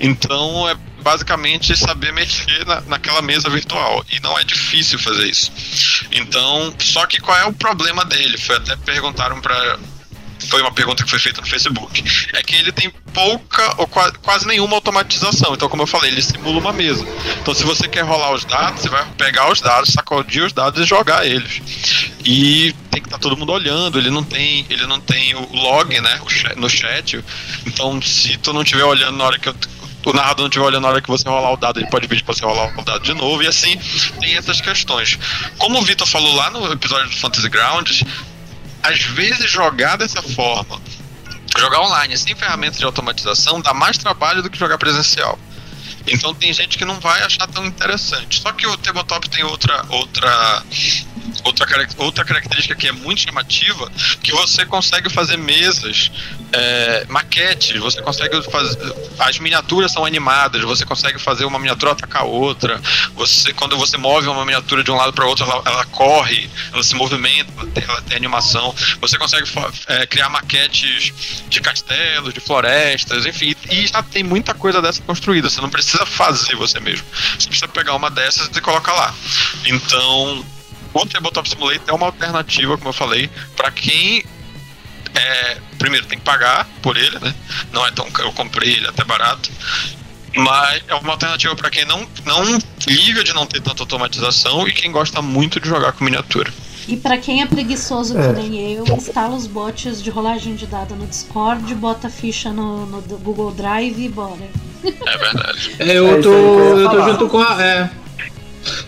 [0.01, 4.05] Então é basicamente saber mexer na, naquela mesa virtual.
[4.11, 5.53] E não é difícil fazer isso.
[6.13, 8.39] Então, só que qual é o problema dele?
[8.39, 9.79] Foi até perguntaram pra.
[10.49, 12.03] Foi uma pergunta que foi feita no Facebook.
[12.33, 15.55] É que ele tem pouca ou qua- quase nenhuma automatização.
[15.55, 17.07] Então, como eu falei, ele simula uma mesa.
[17.41, 20.81] Então, se você quer rolar os dados, você vai pegar os dados, sacudir os dados
[20.83, 21.61] e jogar eles.
[22.25, 23.99] E tem que estar todo mundo olhando.
[23.99, 26.21] Ele não tem, ele não tem o log, né,
[26.57, 27.23] no chat.
[27.67, 29.55] Então, se tu não estiver olhando na hora que eu
[30.05, 32.25] o narrador não estiver olhando na hora que você rolar o dado, ele pode pedir
[32.25, 33.79] pra você rolar o dado de novo, e assim
[34.21, 35.17] tem essas questões.
[35.59, 38.03] Como o Vitor falou lá no episódio do Fantasy Grounds,
[38.83, 40.81] às vezes jogar dessa forma,
[41.59, 45.39] jogar online sem ferramentas de automatização, dá mais trabalho do que jogar presencial.
[46.07, 48.41] Então tem gente que não vai achar tão interessante.
[48.41, 50.63] Só que o tabletop tem outra outra
[51.45, 51.67] outra,
[51.99, 53.91] outra característica que é muito chamativa,
[54.23, 56.11] que você consegue fazer mesas,
[56.53, 58.95] é, maquetes, você consegue fazer.
[59.19, 62.81] As miniaturas são animadas, você consegue fazer uma miniatura atacar outra.
[63.15, 66.83] Você, quando você move uma miniatura de um lado para outro, ela, ela corre, ela
[66.83, 68.75] se movimenta, ela tem, ela tem animação.
[69.01, 69.49] Você consegue
[69.87, 71.13] é, criar maquetes
[71.49, 73.55] de castelos, de florestas, enfim.
[73.71, 75.49] E já tem muita coisa dessa construída.
[75.49, 77.07] Você não precisa fazer você mesmo.
[77.39, 79.15] Você precisa pegar uma dessas e colocar lá.
[79.67, 80.45] Então,
[80.95, 84.25] o Tabletop Simulator é uma alternativa, como eu falei, para quem
[85.15, 87.35] é, primeiro tem que pagar por ele, né?
[87.73, 89.51] Não é tão eu comprei ele até barato.
[90.35, 92.43] Mas é uma alternativa para quem não, não
[92.87, 96.53] liga de não ter tanta automatização e quem gosta muito de jogar com miniatura.
[96.89, 98.33] E pra quem é preguiçoso É.
[98.33, 102.51] que nem eu, instala os bots de rolagem de dado no Discord, bota a ficha
[102.51, 104.49] no, no Google Drive e bora.
[104.85, 105.77] É verdade.
[105.79, 107.63] É, eu É tô, eu tô junto com a.
[107.63, 107.91] É.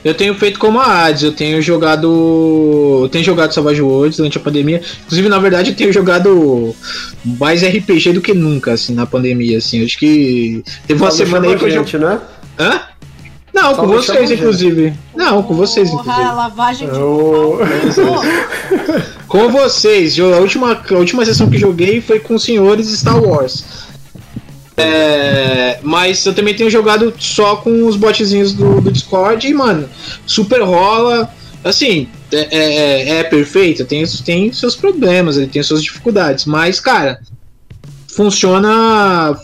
[0.04, 3.00] Eu tenho feito como a Hades, eu tenho jogado.
[3.02, 4.80] Eu tenho jogado Savage Worlds durante a pandemia.
[5.04, 6.74] Inclusive, na verdade, eu tenho jogado
[7.24, 9.84] mais RPG do que nunca, assim, na pandemia, assim.
[9.84, 10.62] Acho que.
[10.86, 12.08] Teve uma semana aí que eu gente, joguei.
[12.08, 12.20] né?
[12.58, 12.80] Hã?
[13.52, 14.40] Não, com vocês, a gente.
[14.40, 14.92] inclusive.
[15.14, 16.34] Não, com vocês, Porra, inclusive.
[16.34, 17.60] lavagem de Eu-.
[19.28, 20.18] Com vocês.
[20.18, 23.64] Eu- A última, a última sessão que joguei foi com os senhores Star Wars.
[24.76, 29.88] É, mas eu também tenho jogado só com os botzinhos do, do Discord e, mano,
[30.26, 31.32] super rola.
[31.62, 37.20] Assim, é, é, é perfeito, tem, tem seus problemas, ele tem suas dificuldades, mas, cara,
[38.08, 39.36] funciona.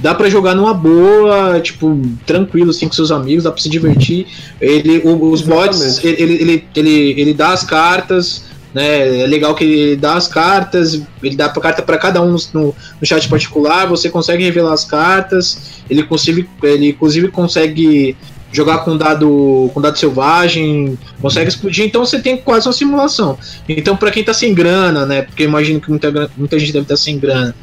[0.00, 4.26] Dá pra jogar numa boa, tipo, tranquilo, assim, com seus amigos, dá pra se divertir.
[4.60, 6.22] Ele, o- os bots, Exatamente.
[6.22, 9.22] ele, ele, ele, ele, ele dá as cartas, né?
[9.22, 12.74] É legal que ele dá as cartas, ele dá a carta pra cada um no,
[13.00, 18.16] no chat particular, você consegue revelar as cartas, ele inclusive, ele inclusive consegue
[18.52, 23.38] jogar com dado com dado selvagem, consegue explodir, então você tem quase uma simulação.
[23.68, 25.22] Então pra quem tá sem grana, né?
[25.22, 27.54] Porque imagino que muita, muita gente deve estar sem grana.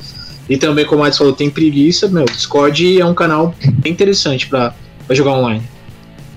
[0.50, 4.48] E também, como a Ades falou, tem preguiça, meu, Discord é um canal bem interessante
[4.48, 4.74] pra
[5.12, 5.62] jogar online.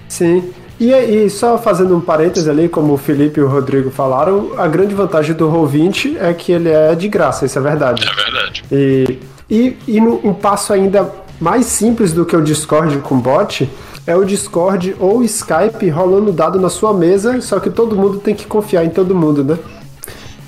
[0.06, 0.52] Sim.
[0.80, 4.66] E, e só fazendo um parêntese ali, como o Felipe e o Rodrigo falaram, a
[4.66, 8.04] grande vantagem do Roll20 é que ele é de graça, isso é verdade.
[8.08, 8.64] É verdade.
[8.72, 11.08] E, e, e no- um passo ainda
[11.40, 13.68] mais simples do que o Discord com bot
[14.06, 18.18] é o Discord ou o Skype rolando dado na sua mesa, só que todo mundo
[18.18, 19.58] tem que confiar em todo mundo, né?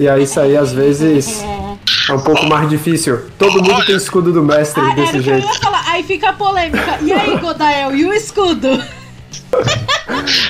[0.01, 1.77] E aí isso aí às vezes É.
[2.11, 3.21] é um pouco mais difícil.
[3.39, 5.47] Todo mundo tem escudo do mestre Ah, era desse o que eu jeito.
[5.47, 5.85] ia falar.
[5.87, 6.99] Aí fica a polêmica.
[7.03, 8.69] E aí, Godael, e o escudo?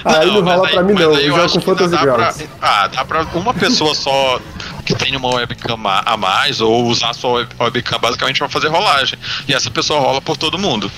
[0.04, 2.44] Aí não, mas rola pra mim não, aí eu jogo acho com que ainda Fantasy
[2.44, 2.58] pra-.
[2.62, 4.40] Ah, dá pra uma pessoa só
[4.84, 8.68] que tem uma webcam a mais ou usar a sua web- webcam basicamente pra fazer
[8.68, 9.18] rolagem.
[9.48, 10.90] E essa pessoa rola por todo mundo.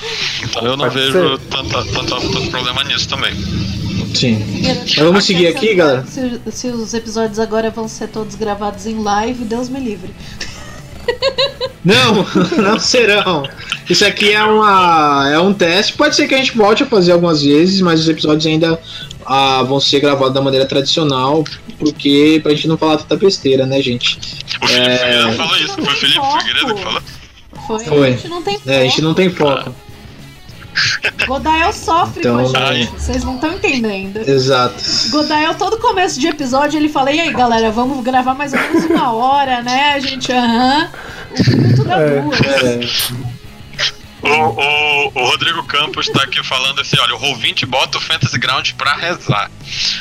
[0.42, 3.32] Então eu não Pode vejo tanta, tanta, tanto problema nisso também.
[4.14, 4.62] Sim.
[4.62, 6.04] Mas vamos seguir aqui, galera.
[6.06, 10.14] Se, se os episódios agora vão ser todos gravados em live, Deus me livre.
[11.84, 12.26] Não,
[12.62, 13.44] não serão.
[13.88, 15.92] Isso aqui é, uma, é um teste.
[15.92, 18.80] Pode ser que a gente volte a fazer algumas vezes, mas os episódios ainda
[19.24, 21.44] ah, vão ser gravados da maneira tradicional,
[21.78, 24.18] porque pra gente não falar tanta besteira, né, gente?
[24.60, 25.32] O Felipe É.
[25.32, 25.76] Falou isso.
[25.78, 26.38] Não Foi Felipe foco.
[26.40, 27.02] Figueiredo que falou.
[27.66, 27.84] Foi.
[27.84, 28.08] Foi.
[28.08, 29.64] A gente não tem É, a gente não tem foco.
[29.64, 29.86] foco.
[31.26, 32.76] Godael sofre Então- com a Ai.
[32.82, 32.92] gente.
[32.92, 34.18] Vocês não estão entendendo.
[34.28, 34.82] Exato.
[35.10, 38.84] Godael, todo começo de episódio, ele fala: e aí, galera, vamos gravar mais ou menos
[38.84, 39.92] uma hora, né?
[39.94, 40.90] A gente, aham.
[41.38, 42.20] O minuto da É.
[42.20, 42.40] duas.
[42.40, 42.80] É,
[44.22, 48.38] O, o, o Rodrigo Campos tá aqui falando assim: olha, o Roll20 bota o Fantasy
[48.38, 49.50] Ground pra rezar.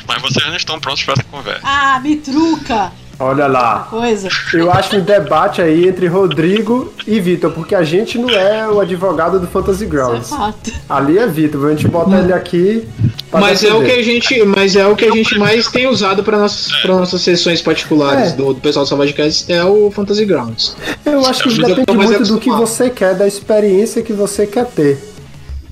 [0.07, 1.61] Mas vocês não estão prontos pra essa conversa.
[1.63, 2.91] Ah, me truca.
[3.17, 3.87] Olha lá.
[3.89, 4.27] Coisa.
[4.53, 8.81] Eu acho um debate aí entre Rodrigo e Vitor, porque a gente não é o
[8.81, 10.29] advogado do Fantasy Isso é Grounds.
[10.29, 10.71] fato.
[10.89, 12.85] Ali é Vitor, a gente bota ele aqui.
[13.31, 16.23] Mas é o que a gente, mas é o que a gente mais tem usado
[16.23, 18.35] para nossas, para nossas sessões particulares É.
[18.35, 20.75] do, do pessoal do Savage Cast é o Fantasy Grounds.
[21.05, 24.97] Eu acho que depende muito do que você quer, da experiência que você quer ter.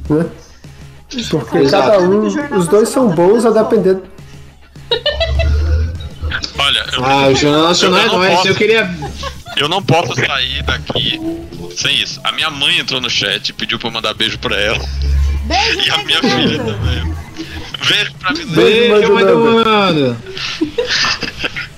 [0.10, 0.26] Né?
[1.30, 1.92] Porque Exato.
[1.92, 2.26] cada um,
[2.58, 3.98] os dois são bons a depender.
[7.02, 8.36] Ah, o Jornal Nacional eu é nóis.
[8.36, 8.90] posso- Eu queria.
[9.58, 11.20] eu não posso sair daqui
[11.76, 12.20] sem isso.
[12.24, 14.80] A minha mãe entrou no chat e pediu pra eu mandar beijo pra ela.
[15.46, 16.36] Beijo, E a minha beijo.
[16.38, 17.14] filha também.
[17.88, 18.46] Beijo pra mim.
[18.46, 20.18] Beijo, Beijo, mãe do Nando.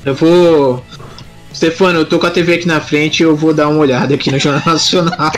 [0.06, 0.86] Eu vou.
[1.54, 4.13] Stefano, eu tô com a TV aqui na frente e eu vou dar uma olhada
[4.13, 5.32] aqui no Jornal Nacional.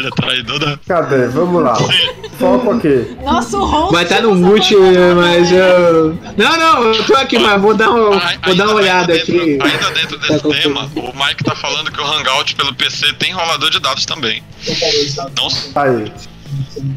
[0.00, 0.78] Olha, traidor da.
[0.86, 1.26] Cadê?
[1.28, 1.76] Vamos lá.
[2.38, 3.16] Foco aqui.
[3.24, 3.92] Nosso host.
[3.92, 5.58] Vai estar no nos mute, abandonou, mas né?
[5.58, 6.18] eu.
[6.36, 9.36] Não, não, eu tô aqui, mas vou dar, um, Ai- vou dar uma olhada dentro,
[9.36, 9.58] aqui.
[9.62, 13.12] Ainda dentro Tá desse com tema, o Mike tá falando que o Hangout pelo PC
[13.14, 14.42] tem rolador de dados também.
[15.36, 15.48] Não,
[15.82, 16.12] Aí.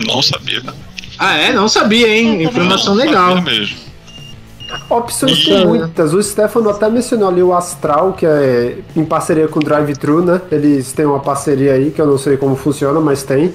[0.06, 0.62] não sabia.
[1.20, 1.52] Ah, é?
[1.54, 2.44] Não sabia, hein?
[2.44, 3.36] Informação Não legal.
[3.36, 3.78] Sabia mesmo.
[4.90, 6.14] Opções tem muitas.
[6.14, 10.42] O Stefano até mencionou ali o Astral, que é em parceria com o Drive-Thru, né?
[10.52, 13.54] Eles têm uma parceria aí, que eu não sei como funciona, mas tem.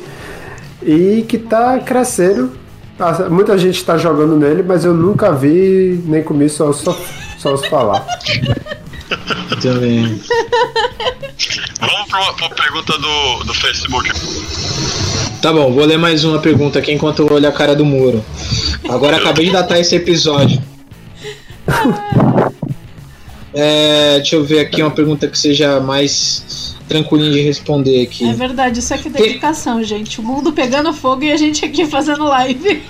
[0.83, 2.52] E que tá crescendo.
[2.98, 6.96] Ah, Muita gente tá jogando nele, mas eu nunca vi, nem comi, só, só,
[7.38, 8.04] só os falar.
[9.62, 10.20] Também.
[11.81, 14.10] Vamos pra uma pergunta do, do Facebook.
[15.40, 18.25] Tá bom, vou ler mais uma pergunta aqui enquanto eu olho a cara do muro.
[18.88, 20.60] Agora acabei de datar esse episódio.
[23.54, 28.29] É, deixa eu ver aqui uma pergunta que seja mais tranquilinha de responder aqui.
[28.29, 30.21] É verdade, isso é que dedicação, gente.
[30.21, 32.83] O mundo pegando fogo e a gente aqui fazendo live.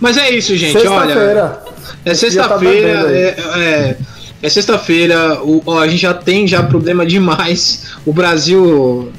[0.00, 0.78] Mas é isso, gente.
[0.86, 1.62] Olha, Sexta-feira.
[2.04, 3.02] é sexta-feira.
[3.02, 3.16] tá aí.
[3.16, 3.96] é, é,
[4.42, 5.40] é sexta-feira.
[5.82, 7.96] A gente já tem já problema demais.
[8.04, 9.12] O Brasil,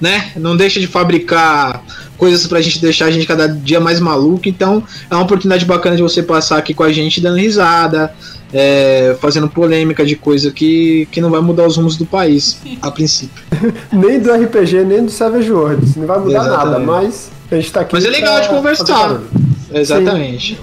[0.00, 0.32] né?
[0.36, 1.82] Não deixa de fabricar
[2.18, 4.48] coisas pra gente deixar a gente cada dia mais maluco.
[4.48, 8.12] Então é uma oportunidade bacana de você passar aqui com a gente dando risada,
[8.52, 12.90] é, fazendo polêmica de coisa que, que não vai mudar os rumos do país, a
[12.90, 13.42] princípio.
[13.92, 15.96] nem do RPG, nem do Savage Worlds.
[15.96, 16.66] Não vai mudar Exatamente.
[16.66, 17.94] nada, mas a gente tá aqui.
[17.94, 19.20] Mas é legal pra de conversar.
[19.72, 20.58] Exatamente.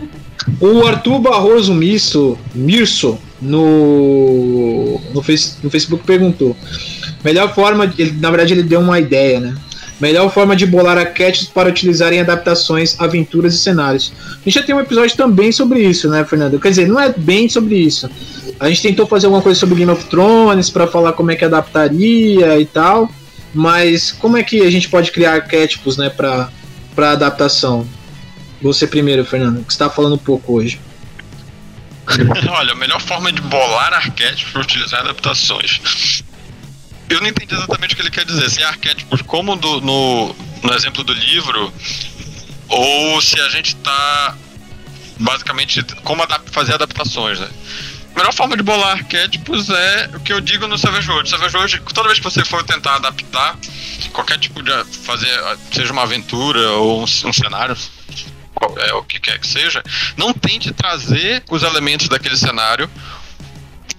[0.60, 6.56] o Arthur Barroso Mirso, Mirso no, no, face, no Facebook perguntou.
[7.24, 9.54] Melhor forma, ele, na verdade ele deu uma ideia, né?
[10.00, 14.12] Melhor forma de bolar arquétipos para utilizar em adaptações, aventuras e cenários.
[14.30, 16.58] A gente já tem um episódio também sobre isso, né, Fernando?
[16.58, 18.08] Quer dizer, não é bem sobre isso.
[18.58, 21.44] A gente tentou fazer alguma coisa sobre Game of Thrones para falar como é que
[21.44, 23.10] adaptaria e tal.
[23.52, 26.48] Mas como é que a gente pode criar arquétipos, né, para
[26.94, 27.86] para adaptação?
[28.62, 30.80] Você primeiro, Fernando, que está falando pouco hoje.
[32.50, 36.22] Olha, a melhor forma de bolar arquétipos para utilizar adaptações.
[37.10, 38.48] Eu não entendi exatamente o que ele quer dizer.
[38.50, 41.72] Se é arquétipos como do- no, no exemplo do livro,
[42.68, 44.36] ou se a gente tá
[45.18, 47.48] basicamente como adap- fazer adaptações, né?
[48.14, 51.28] A melhor forma de bolar arquétipos é o que eu digo no Savage World.
[51.28, 53.56] Savage World, toda vez que você for tentar adaptar
[54.12, 54.72] qualquer tipo de
[55.04, 55.28] fazer,
[55.72, 57.76] seja uma aventura ou um, um cenário,
[58.54, 59.82] qual- é, o que quer que seja,
[60.16, 62.90] não tente trazer os elementos daquele cenário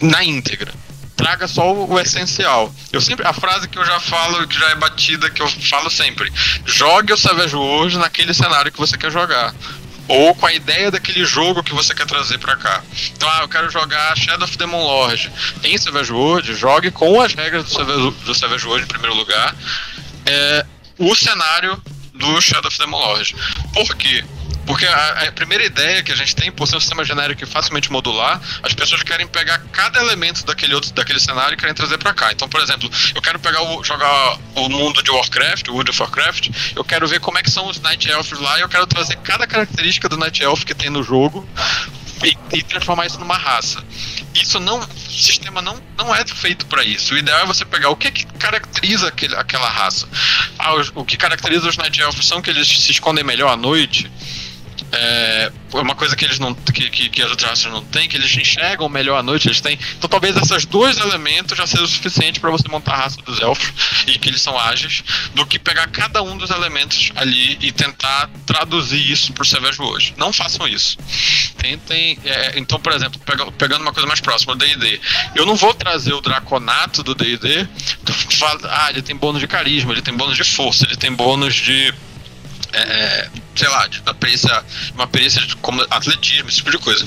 [0.01, 0.74] na íntegra.
[1.22, 2.74] Traga só o, o essencial.
[2.91, 5.88] Eu sempre a frase que eu já falo, que já é batida, que eu falo
[5.88, 6.34] sempre:
[6.65, 9.53] jogue o Savage World naquele cenário que você quer jogar.
[10.07, 12.82] Ou com a ideia daquele jogo que você quer trazer pra cá.
[13.15, 15.32] Então, ah, eu quero jogar Shadow of Demon Lord
[15.63, 19.55] em Savage World, jogue com as regras do Savage, do Savage World em primeiro lugar.
[20.26, 20.65] É,
[20.97, 21.80] o cenário
[22.15, 23.36] do Shadow of Demon Lord.
[23.74, 24.26] Por quê?
[24.66, 27.47] Porque a, a primeira ideia que a gente tem, por ser um sistema genérico e
[27.47, 31.97] facilmente modular, as pessoas querem pegar cada elemento daquele outro daquele cenário e querem trazer
[31.97, 32.32] pra cá.
[32.32, 36.02] Então, por exemplo, eu quero pegar o, jogar o mundo de Warcraft, o World of
[36.02, 38.86] Warcraft, eu quero ver como é que são os Night Elves lá e eu quero
[38.88, 41.47] trazer cada característica do Night Elf que tem no jogo
[42.24, 43.84] e, e transformar isso numa raça.
[44.34, 47.14] Isso não, o sistema não, não é feito para isso.
[47.14, 50.08] O ideal é você pegar o que, que caracteriza aquele, aquela raça.
[50.58, 53.58] Ah, os- o que caracteriza os Night Elves são que eles se escondem melhor à
[53.58, 54.10] noite.
[54.94, 58.18] É uma coisa que eles não que, que, que as outras raças não têm, que
[58.18, 59.80] eles enxergam melhor à noite, eles têm.
[59.98, 63.39] Então talvez esses dois elementos já sejam o suficiente para você montar a raça dos
[63.39, 63.72] elfos
[64.08, 65.02] e que eles são ágeis,
[65.34, 70.14] do que pegar cada um dos elementos ali e tentar traduzir isso pro Savage hoje.
[70.18, 70.98] Não façam isso.
[71.58, 72.20] Tentem.
[72.26, 75.00] é, então, por exemplo, pega- pegando uma coisa mais próxima, o DD.
[75.36, 77.68] Eu não vou trazer o Draconato do DD.
[78.70, 81.94] Ah, ele tem bônus de carisma, ele tem bônus de força, ele tem bônus de
[82.74, 87.05] é, sei lá, de uma perícia, uma perícia de como atletismo, esse tipo de coisa.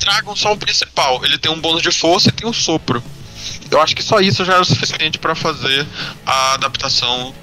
[0.00, 1.24] Tragam só o principal.
[1.24, 3.02] Ele tem um bônus de força e tem um sopro.
[3.70, 5.86] Eu acho que só isso já era o suficiente para fazer
[6.26, 7.34] a adaptação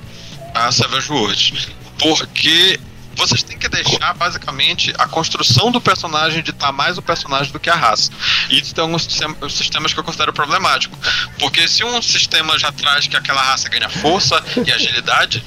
[0.53, 1.67] a Savage Worlds.
[1.99, 2.79] Porque
[3.15, 7.69] vocês têm que deixar basicamente a construção do personagem ditar mais o personagem do que
[7.69, 8.11] a raça.
[8.49, 10.97] E isso tem alguns sistem- sistemas que eu considero problemático.
[11.39, 15.43] Porque se um sistema já traz que aquela raça ganha força e agilidade,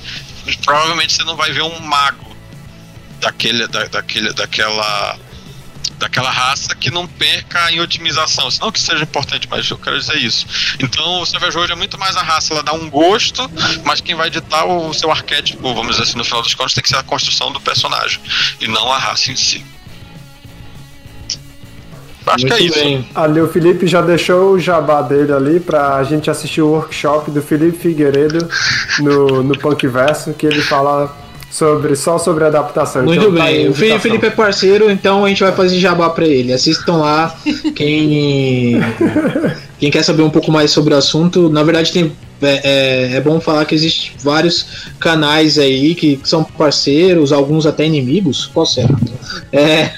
[0.57, 2.37] provavelmente você não vai ver um mago
[3.21, 5.19] daquele, da, daquele, daquela
[5.99, 8.49] daquela raça que não perca em otimização.
[8.61, 10.47] Não que seja importante, mas eu quero dizer isso.
[10.79, 13.51] Então o Savage World é muito mais a raça, ela dá um gosto,
[13.85, 16.83] mas quem vai ditar o seu arquétipo, vamos dizer assim, no final dos contos, tem
[16.83, 18.21] que ser a construção do personagem,
[18.61, 19.65] e não a raça em si.
[22.31, 22.85] Acho que é Muito isso.
[22.85, 23.07] bem.
[23.15, 27.41] Ali o Felipe já deixou o jabá dele ali pra gente assistir o workshop do
[27.43, 28.49] Felipe Figueiredo
[29.01, 31.15] no, no Punkverso, que ele fala
[31.51, 33.03] sobre, só sobre adaptação.
[33.05, 33.69] Muito Então, tá bem.
[33.69, 34.01] O Fe- indicação.
[34.01, 36.53] Felipe é parceiro, então a gente vai fazer jabá pra ele.
[36.53, 37.35] Assistam lá.
[37.75, 38.79] Quem,
[39.79, 42.13] quem quer saber um pouco mais sobre o assunto, na verdade tem.
[42.41, 44.65] É, é- é bom falar que existem vários
[45.01, 48.47] canais aí que são parceiros, alguns até inimigos.
[48.55, 48.95] Qual será?
[49.53, 49.91] É,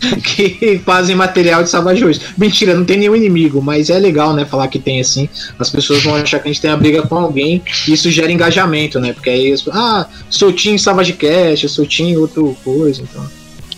[0.22, 2.20] que fazem material de Worlds.
[2.36, 5.28] Mentira, não tem nenhum inimigo, mas é legal, né, falar que tem assim.
[5.58, 8.30] As pessoas vão achar que a gente tem uma briga com alguém e isso gera
[8.30, 9.12] engajamento, né?
[9.12, 13.28] Porque aí, as pessoas, ah, sou Team Savage Cast, eu sou Team outra coisa, então.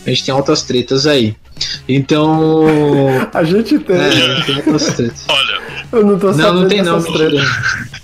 [0.07, 1.37] A gente tem altas tretas aí.
[1.89, 2.65] Então.
[3.35, 3.97] A gente tem.
[3.97, 5.25] É, tem altas tretas.
[5.29, 5.60] Olha,
[5.93, 6.99] Eu não tô Não, sabendo não tem não.
[6.99, 7.49] dessas tretas.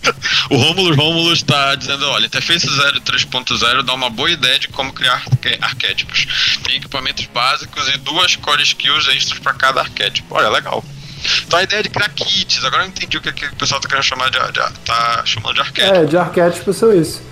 [0.51, 4.69] o Romulus Romulus está dizendo, olha, Interface 0 e 3.0 dá uma boa ideia de
[4.69, 5.23] como criar
[5.61, 6.27] arquétipos.
[6.65, 10.35] Tem equipamentos básicos e duas core skills extras para cada arquétipo.
[10.35, 10.85] Olha, legal.
[11.47, 13.89] Então a ideia de criar kits, agora eu entendi o que, que o pessoal tá
[13.89, 15.97] querendo chamar de, de tá chamando de arquétipo.
[15.97, 17.23] É, de arquétipos são isso.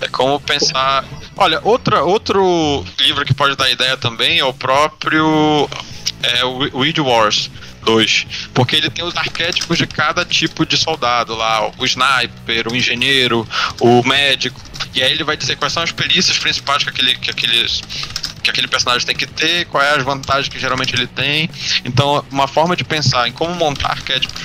[0.00, 1.04] É como pensar.
[1.36, 5.68] Olha, outra, outro livro que pode dar ideia também é o próprio
[6.22, 7.50] é, o Weed Wars
[7.82, 8.26] 2.
[8.54, 13.46] Porque ele tem os arquétipos de cada tipo de soldado lá: o sniper, o engenheiro,
[13.80, 14.60] o médico.
[14.94, 17.82] E aí ele vai dizer quais são as perícias principais que aquele, que aqueles
[18.42, 21.48] que aquele personagem tem que ter, quais é as vantagens que geralmente ele tem.
[21.84, 24.42] Então, uma forma de pensar em como montar arquétipos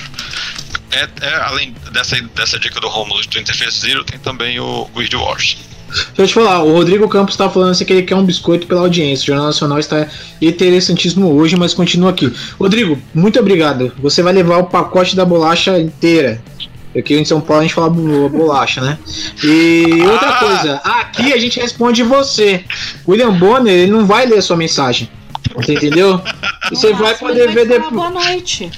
[0.90, 5.16] é, é além dessa, dessa dica do Romulus do Interface Zero, tem também o Guild
[5.16, 5.58] Wars.
[5.88, 8.66] Deixa eu te falar, o Rodrigo Campos está falando assim que ele quer um biscoito
[8.66, 9.22] pela audiência.
[9.24, 10.06] O Jornal Nacional está
[10.40, 12.32] interessantíssimo hoje, mas continua aqui.
[12.58, 13.92] Rodrigo, muito obrigado.
[13.98, 16.40] Você vai levar o pacote da bolacha inteira.
[16.96, 18.98] Aqui em São Paulo a gente fala bolacha, né?
[19.44, 20.32] E outra Ah!
[20.38, 22.64] coisa, aqui a gente responde você.
[23.06, 25.08] William Bonner, ele não vai ler a sua mensagem.
[25.54, 26.20] Você entendeu?
[26.70, 27.92] Você vai poder ele ver depois.
[27.92, 28.70] Boa noite.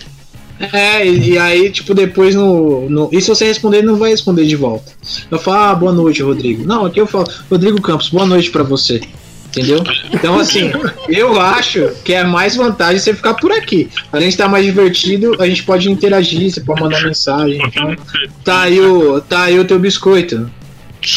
[0.61, 3.09] É, e, e aí, tipo, depois no, no.
[3.11, 4.93] E se você responder, ele não vai responder de volta.
[5.31, 6.67] Eu falo, ah, boa noite, Rodrigo.
[6.67, 9.01] Não, aqui eu falo, Rodrigo Campos, boa noite pra você.
[9.47, 9.83] Entendeu?
[10.13, 10.71] Então, assim,
[11.09, 13.91] eu acho que é mais vantagem você ficar por aqui.
[14.13, 17.61] Além de estar mais divertido, a gente pode interagir, você pode mandar mensagem.
[17.67, 17.97] Então,
[18.45, 20.49] tá aí o, tá aí o teu biscoito.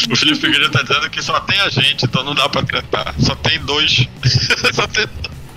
[0.10, 3.14] O Felipe Figueiredo tá dizendo que só tem a gente, então não dá pra tretar.
[3.20, 4.08] Só tem dois.
[4.74, 5.06] só tem.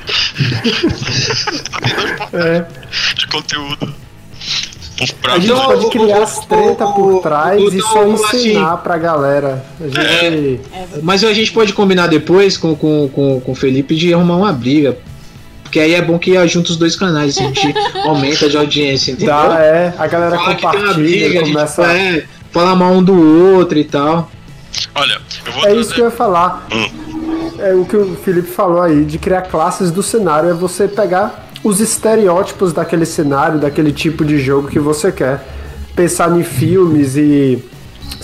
[0.06, 2.66] Só tem dois portais É.
[3.16, 3.94] de conteúdo.
[5.20, 7.78] Pra A gente Então, pode o- criar o- as treta o- por trás o- e
[7.78, 9.62] o- só o- assim, ensinar pra galera.
[9.78, 10.60] A gente.
[11.02, 14.52] Mas a gente pode combinar depois com, com, com, com o Felipe de arrumar uma
[14.54, 14.96] briga.
[15.62, 17.74] Porque aí é bom que junta os dois canais, a gente
[18.06, 19.34] aumenta de audiência, entendeu?
[19.34, 21.82] Dá, é, a galera Fala compartilha, briga, a gente começa.
[21.92, 24.30] é, fala mal um do outro e tal.
[24.94, 25.80] Olha, eu vou É trazer.
[25.80, 26.66] isso que eu ia falar.
[27.58, 31.48] É o que o Felipe falou aí, de criar classes do cenário, é você pegar
[31.62, 35.44] os estereótipos daquele cenário, daquele tipo de jogo que você quer.
[35.94, 37.64] Pensar em filmes e.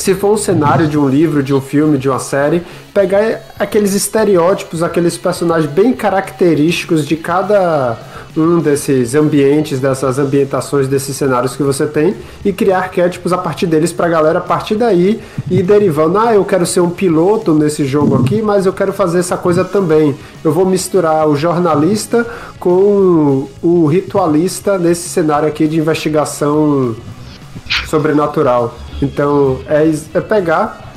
[0.03, 2.61] Se for um cenário de um livro, de um filme, de uma série,
[2.93, 7.97] pegar aqueles estereótipos, aqueles personagens bem característicos de cada
[8.37, 13.69] um desses ambientes, dessas ambientações, desses cenários que você tem e criar arquétipos a partir
[13.69, 17.85] deles pra galera a partir daí e derivando, ah, eu quero ser um piloto nesse
[17.85, 20.17] jogo aqui, mas eu quero fazer essa coisa também.
[20.43, 22.27] Eu vou misturar o jornalista
[22.59, 26.97] com o ritualista nesse cenário aqui de investigação
[27.89, 28.82] sobrenatural.
[29.03, 30.95] Então é, é pegar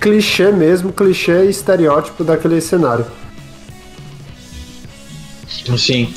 [0.00, 3.06] clichê mesmo, clichê e estereótipo daquele cenário.
[5.76, 6.12] Sim.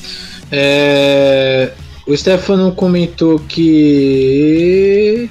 [0.51, 1.72] É,
[2.05, 5.30] O Stefano comentou que.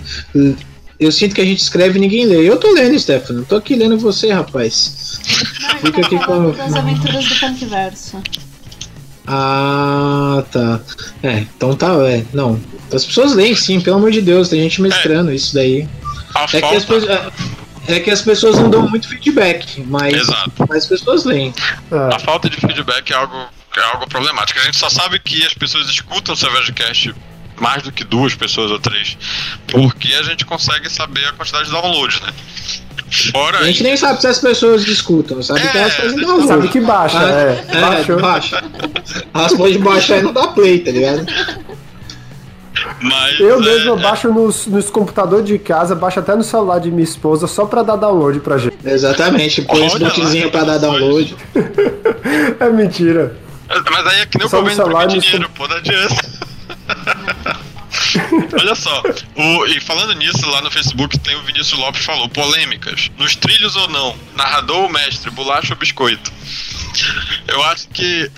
[0.99, 2.49] Eu sinto que a gente escreve e ninguém lê.
[2.49, 3.45] Eu tô lendo, Stefano.
[3.45, 5.20] Tô aqui lendo você, rapaz.
[5.62, 8.22] Não, Fica tô aqui falando com- das aventuras do Punkverso.
[9.26, 10.80] Ah, tá.
[11.22, 12.24] É, então tá, é.
[12.32, 12.59] Não.
[12.93, 15.89] As pessoas leem sim, pelo amor de Deus, tem gente mestrando isso daí.
[16.34, 17.32] A É que, as pessoas,
[17.89, 20.53] é que as pessoas não dão muito feedback, mas, Exato.
[20.68, 21.55] mas as pessoas leem.
[21.91, 22.14] É.
[22.14, 23.37] A falta de feedback é algo,
[23.76, 24.59] é algo problemático.
[24.61, 27.14] A gente só sabe que as pessoas escutam o Savagecast
[27.61, 29.16] mais do que duas pessoas ou três,
[29.66, 32.32] porque a gente consegue saber a quantidade de downloads, né?
[33.32, 36.22] Fora A gente nem sabe se as pessoas escutam, sabe que É, elas fazem sabe
[36.22, 36.49] download.
[36.49, 38.11] Sabe que baixa, Ah, é.
[38.11, 38.64] É, baixa.
[39.32, 41.24] Elas podem baixar e não dá play, tá ligado?
[43.01, 46.78] Mas Eu é, mesmo é, baixo nos, nos computadores de casa, baixo até no celular
[46.80, 48.76] de minha esposa só pra dar download pra gente.
[48.84, 51.36] Exatamente, põe esse botãozinho pra dar download.
[52.59, 53.36] É mentira.
[53.90, 56.14] Mas aí é que nem o Só no governo no dinheiro, pô, não adianta.
[58.61, 59.03] Olha só,
[59.36, 63.74] o- e falando nisso, lá no Facebook tem o Vinícius Lopes falou, polêmicas, nos trilhos
[63.76, 66.32] ou não, narrador ou mestre, bolacha ou biscoito.
[67.49, 68.30] Eu acho que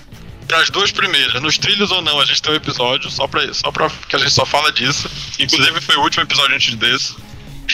[0.55, 3.71] as duas primeiras, nos trilhos ou não, a gente tem um episódio só pra, só
[3.71, 5.09] pra que a gente só fala disso.
[5.39, 7.15] Inclusive foi o último episódio antes desse.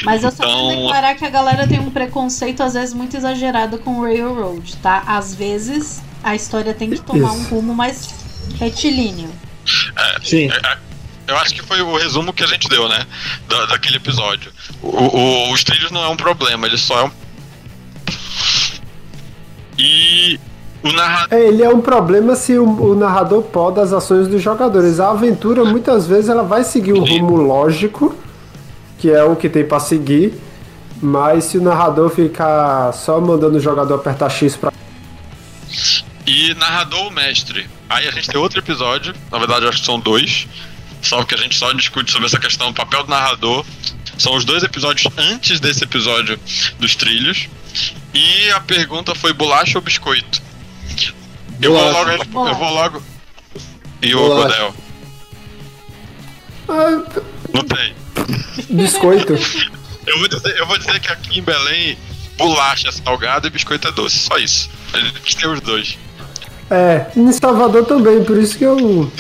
[0.03, 3.15] Mas eu só Então- vou declarar que a galera tem um preconceito, às vezes, muito
[3.15, 5.03] exagerado com o Railroad, tá?
[5.07, 8.13] Às vezes, a história tem que tomar um rumo mais
[8.59, 9.34] retilíneo.
[10.23, 10.49] Sim.
[10.51, 10.78] É, é,
[11.28, 13.03] Eu acho que foi o resumo que a gente deu, né?
[13.47, 14.51] Da, daquele episódio.
[14.82, 17.11] O- o- os trilhos não é um problema, ele só é um.
[19.78, 20.39] E
[20.86, 21.38] o narrador.
[21.38, 24.99] É, ele é um problema se o, o narrador poda as ações dos jogadores.
[24.99, 28.15] A aventura, muitas vezes, ela vai seguir um rumo lógico,
[28.99, 30.39] que é o que tem pra seguir,
[31.01, 34.71] mas se o narrador ficar só mandando o jogador apertar X pra.
[36.25, 37.67] E narrador ou mestre.
[37.89, 40.47] Aí a gente tem outro episódio, na verdade acho que são dois.
[41.01, 43.63] Só que a gente só discute sobre essa questão, o papel do narrador.
[44.17, 46.39] São os dois episódios antes desse episódio
[46.79, 47.47] dos trilhos.
[48.13, 50.44] E a pergunta foi bolacha ou biscoito?
[51.62, 52.10] Eu vou logo.
[52.10, 52.51] resp- Bolacha.
[52.53, 53.03] Eu vou logo.
[54.01, 54.28] E o.
[54.28, 54.74] Godel?
[56.68, 57.03] Ah,
[57.53, 57.95] Não tem.
[58.70, 59.34] biscoito.
[60.06, 61.97] Eu vou, dizer, eu vou dizer que aqui em Belém,
[62.38, 64.20] bolacha é salgada e biscoito é doce.
[64.20, 64.70] Só isso.
[64.93, 65.97] A gente tem os dois.
[66.70, 68.78] É, em Salvador também, por isso que eu.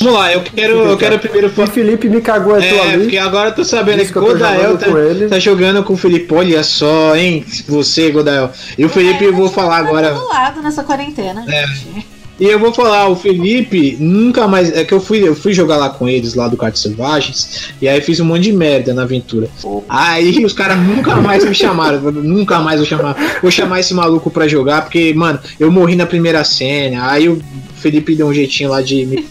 [0.00, 1.68] Vamos lá, eu quero, eu quero primeiro falar.
[1.68, 3.02] Felipe me cagou é tu É, ali.
[3.04, 5.28] porque agora eu tô sabendo que que eu tô Godael jogando tá, com ele.
[5.28, 6.34] tá jogando com o Felipe.
[6.34, 7.44] Olha só, hein?
[7.66, 8.50] Você, Godael.
[8.76, 10.12] E o Felipe, eu vou falar agora.
[10.12, 11.66] Do lado nessa quarentena, É.
[11.68, 12.06] gente.
[12.38, 14.72] E eu vou falar, o Felipe nunca mais.
[14.72, 17.88] É que eu fui, eu fui jogar lá com eles, lá do Cartas Selvagens, e
[17.88, 19.48] aí fiz um monte de merda na aventura.
[19.88, 22.00] Aí os caras nunca mais me chamaram.
[22.12, 23.16] nunca mais vou chamar.
[23.42, 27.10] Vou chamar esse maluco pra jogar, porque, mano, eu morri na primeira cena.
[27.10, 27.42] Aí o
[27.78, 29.24] Felipe deu um jeitinho lá de me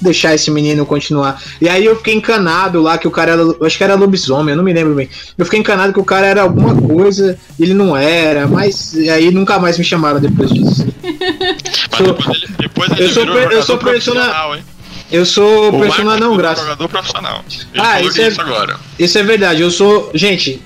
[0.00, 1.42] deixar esse menino continuar.
[1.60, 3.42] E aí eu fiquei encanado lá que o cara era.
[3.62, 5.08] Acho que era lobisomem, eu não me lembro bem.
[5.36, 9.58] Eu fiquei encanado que o cara era alguma coisa, ele não era, mas aí nunca
[9.58, 10.86] mais me chamaram depois disso.
[11.96, 14.64] Sou- depois ele, depois ele eu sou virou eu sou profissional, hein?
[15.10, 16.62] Eu sou O Marcos não virou graça.
[16.62, 17.44] jogador profissional.
[17.72, 18.76] Ele Ah, isso é- isso agora.
[18.98, 20.10] Isso é verdade, eu sou.
[20.14, 20.60] Gente,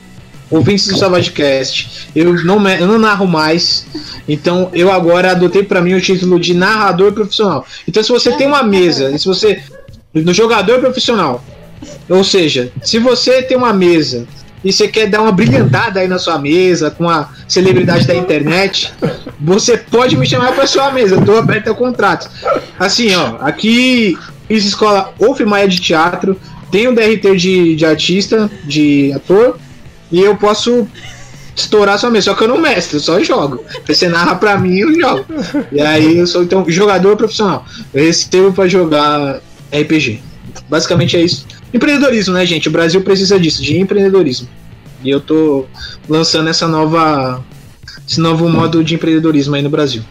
[0.50, 3.86] ouvintes do Savagecast, eu não, me- eu não narro mais.
[4.26, 7.66] Então eu agora adotei pra mim o título de narrador profissional.
[7.86, 9.62] Então se você tem uma mesa, e se você.
[10.14, 11.44] No jogador profissional.
[12.08, 14.26] Ou seja, se você tem uma mesa
[14.64, 18.92] e você quer dar uma brilhantada aí na sua mesa com a celebridade da internet,
[19.40, 22.30] você pode me chamar pra sua mesa, eu tô aberto ao contrato.
[22.78, 24.16] Assim, ó, aqui
[24.46, 25.14] fiz escola
[25.46, 26.38] Maia de teatro,
[26.70, 29.58] tenho DRT de, de artista, de ator,
[30.10, 30.86] e eu posso
[31.54, 33.64] estourar sua mesa, só que eu não mestro, eu só jogo.
[33.86, 35.24] Você narra pra mim eu jogo.
[35.70, 37.64] E aí eu sou então jogador profissional.
[37.92, 39.40] Eu recebo pra jogar
[39.72, 40.22] RPG.
[40.68, 41.46] Basicamente é isso.
[41.72, 42.68] Empreendedorismo, né, gente?
[42.68, 44.48] O Brasil precisa disso, de empreendedorismo.
[45.02, 45.66] E eu tô
[46.08, 47.42] lançando essa nova.
[48.10, 50.02] Esse novo modo de empreendedorismo aí no Brasil.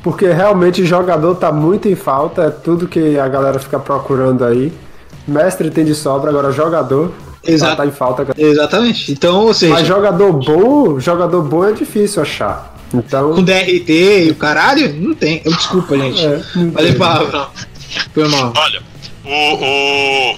[0.00, 4.72] Porque realmente jogador tá muito em falta, é tudo que a galera fica procurando aí.
[5.26, 7.12] Mestre tem de sobra, agora jogador
[7.44, 7.72] Exato.
[7.72, 8.28] tá, tá em falta.
[8.38, 9.10] Exatamente.
[9.10, 12.76] Então, ou seja, Mas jogador bom, jogador bom é difícil achar.
[12.94, 15.42] Então, com DRT e o caralho, não tem.
[15.44, 16.24] Eu, desculpa, gente.
[16.24, 17.48] É, não Falei palavrão.
[18.14, 18.52] Foi mal.
[18.56, 18.82] Olha,
[19.24, 20.36] o, o,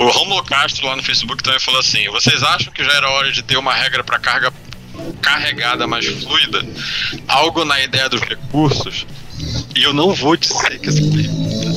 [0.00, 3.30] o Romulo Castro lá no Facebook também falou assim: vocês acham que já era hora
[3.30, 4.52] de ter uma regra para carga
[5.20, 6.64] carregada mais fluida?
[7.28, 9.06] Algo na ideia dos recursos?
[9.76, 11.70] E eu não vou dizer que essa pergunta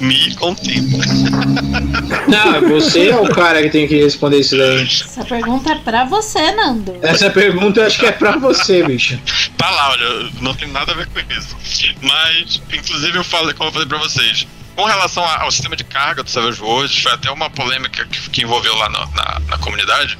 [0.00, 1.04] me contempla.
[2.28, 4.82] Não, você é o cara que tem que responder isso daí.
[4.82, 6.98] Essa pergunta é pra você, Nando.
[7.02, 9.18] Essa pergunta eu acho que é pra você, bicho.
[9.56, 11.56] Tá lá, olha, não tem nada a ver com isso.
[12.02, 14.46] Mas, inclusive, eu falei, como eu falei pra vocês,
[14.76, 18.42] com relação ao sistema de carga do Savage Worlds, foi até uma polêmica que, que
[18.42, 20.18] envolveu lá na, na, na comunidade,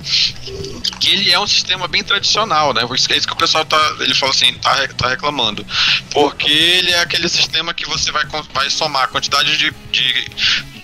[0.98, 2.82] que ele é um sistema bem tradicional, né?
[2.94, 5.64] Isso é isso que o pessoal tá, ele falou assim, tá, tá reclamando.
[6.10, 10.30] Porque ele é aquele sistema que você vai, vai somar a quantidade de, de,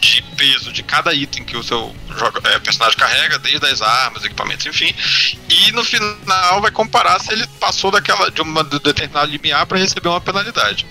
[0.00, 4.24] de peso de cada item que o seu joga- é, personagem carrega, desde as armas,
[4.24, 4.94] equipamentos, enfim,
[5.48, 9.78] e no final vai comparar se ele passou daquela de uma de determinado limiar para
[9.78, 10.84] receber uma penalidade.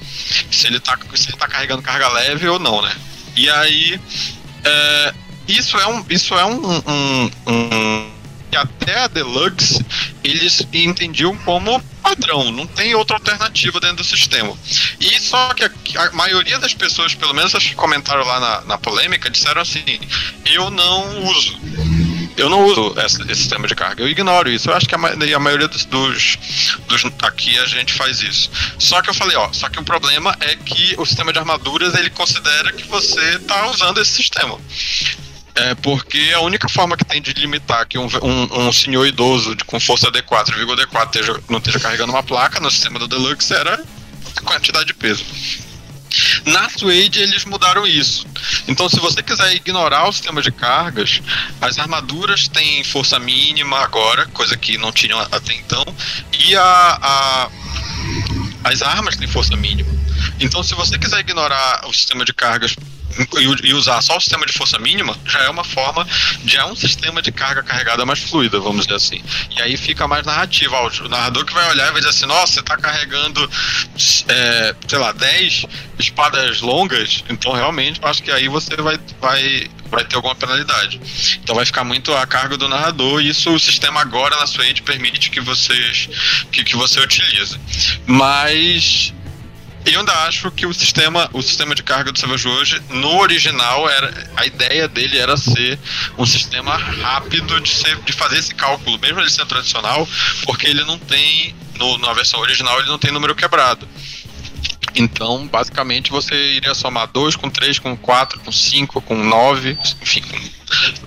[0.52, 2.96] Se ele tá se ele tá carregando carga leve ou não, né?
[3.36, 4.00] E aí
[4.64, 5.14] é,
[5.48, 8.12] isso é um isso é um, um, um
[8.52, 9.84] que até a Deluxe
[10.24, 14.54] eles entendiam como padrão, não tem outra alternativa dentro do sistema.
[15.00, 15.72] E só que a,
[16.04, 20.00] a maioria das pessoas, pelo menos as que comentaram lá na, na polêmica, disseram assim:
[20.46, 21.58] eu não uso.
[22.38, 24.70] Eu não uso essa- esse sistema de carga, eu ignoro isso.
[24.70, 26.38] Eu acho que a, a maioria dos, dos,
[26.88, 28.50] dos- Aqui a gente faz isso.
[28.80, 31.94] Só que eu falei, ó, só que o problema é que o sistema de armaduras
[31.96, 34.58] ele considera que você tá usando esse sistema.
[35.54, 39.54] É porque a única forma que tem de limitar que um, um, um senhor idoso
[39.56, 42.98] de, com força D4 e vigor D4 esteja- não esteja carregando uma placa no sistema
[42.98, 43.84] do Deluxe era
[44.38, 45.26] a quantidade de peso.
[46.46, 48.28] Na Suede eles mudaram isso.
[48.68, 51.22] Então, se você quiser ignorar o sistema de cargas,
[51.62, 55.84] as armaduras têm força mínima agora, coisa que não tinham até então,
[56.38, 57.50] e a, a-
[58.64, 59.90] as armas têm força mínima.
[60.40, 62.76] Então, se você quiser ignorar o sistema de cargas
[63.38, 66.08] e, e usar só o sistema de força mínima, já é uma forma,
[66.46, 69.22] já é um sistema de carga carregada mais fluida, vamos dizer assim.
[69.56, 70.78] E aí fica mais narrativa.
[70.82, 73.50] O narrador que vai olhar e vai dizer assim: nossa, você tá carregando,
[74.28, 75.66] é, sei lá, 10
[76.00, 81.00] espadas longas, então realmente acho que aí você vai, vai, vai ter alguma penalidade.
[81.44, 84.82] Então vai ficar muito a carga do narrador, e isso o sistema agora na Suede
[84.82, 86.10] permite que vocês
[86.52, 87.60] que, que você utilize.
[88.08, 89.14] Mas
[89.86, 93.90] eu ainda acho que o sistema, o sistema de carga do Savage hoje, no original,
[93.90, 95.80] era, a ideia dele era ser
[96.18, 100.08] um sistema rápido de, ser, de fazer esse cálculo, mesmo ele sendo tradicional,
[100.46, 103.88] porque ele não tem, no, na versão original, ele não tem número quebrado.
[104.94, 110.24] Então, basicamente, você iria somar 2 com 3, com 4, com 5, com 9, enfim.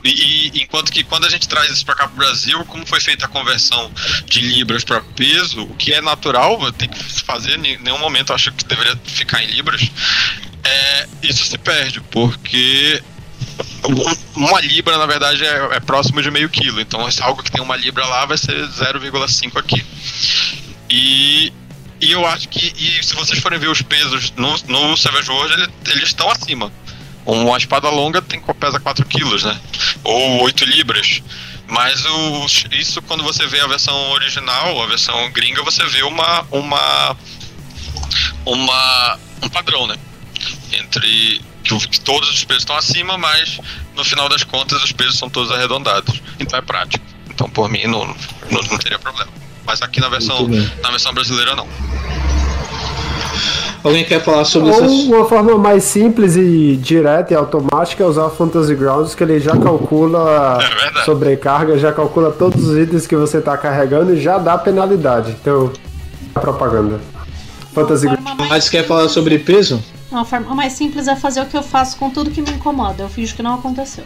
[0.03, 0.09] E,
[0.53, 3.01] e, enquanto que quando a gente traz isso para cá para o Brasil, como foi
[3.01, 3.91] feita a conversão
[4.27, 8.53] de libras para peso, o que é natural, tem que fazer, em nenhum momento acho
[8.53, 9.83] que deveria ficar em libras,
[10.63, 13.03] é, isso se perde, porque
[14.35, 16.81] uma libra, na verdade, é, é, próximo de meio quilo.
[16.81, 19.85] Então, algo que tem uma libra lá vai ser 0,5 aqui.
[20.89, 21.24] E,
[22.05, 25.55] e eu acho que, e se vocês forem ver os pesos no, no Savage World,
[25.55, 26.73] ele, eles estão acima.
[27.25, 29.59] Uma espada longa tem, pesa 4 quilos, né?
[30.03, 31.23] Ou 8 libras.
[31.67, 36.47] Mas o, isso, quando você vê a versão original, a versão gringa, você vê uma,
[36.51, 37.17] uma,
[38.45, 39.97] uma um padrão, né?
[40.73, 43.59] Entre que, todos os pesos estão acima, mas
[43.95, 46.21] no final das contas os pesos são todos arredondados.
[46.39, 47.05] Então é prático.
[47.31, 48.07] Então por mim não,
[48.51, 49.33] não, não teria problema.
[49.67, 50.49] Mas aqui na versão,
[50.83, 51.67] na versão brasileira não.
[53.83, 55.12] Alguém quer falar sobre Ou isso?
[55.15, 59.39] uma forma mais simples e direta e automática é usar o Fantasy Grounds, que ele
[59.39, 60.59] já calcula
[60.97, 65.37] É sobrecarga, já calcula todos os itens que você está carregando e já dá penalidade.
[65.39, 65.71] Então,
[66.33, 66.99] propaganda.
[67.75, 68.49] Fantasy Grounds.
[68.49, 69.83] Mas quer falar sobre peso?
[70.11, 73.03] Uma forma mais simples é fazer o que eu faço com tudo que me incomoda.
[73.03, 74.05] Eu finjo que não aconteceu.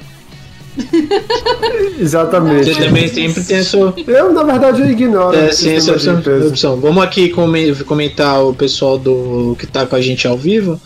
[2.00, 2.72] Exatamente.
[2.74, 3.94] Você também sempre tem a sua.
[4.06, 6.80] Eu, na verdade, eu ignoro É, sim, essa de opção, opção.
[6.80, 10.80] Vamos aqui come- comentar o pessoal do que tá com a gente ao vivo.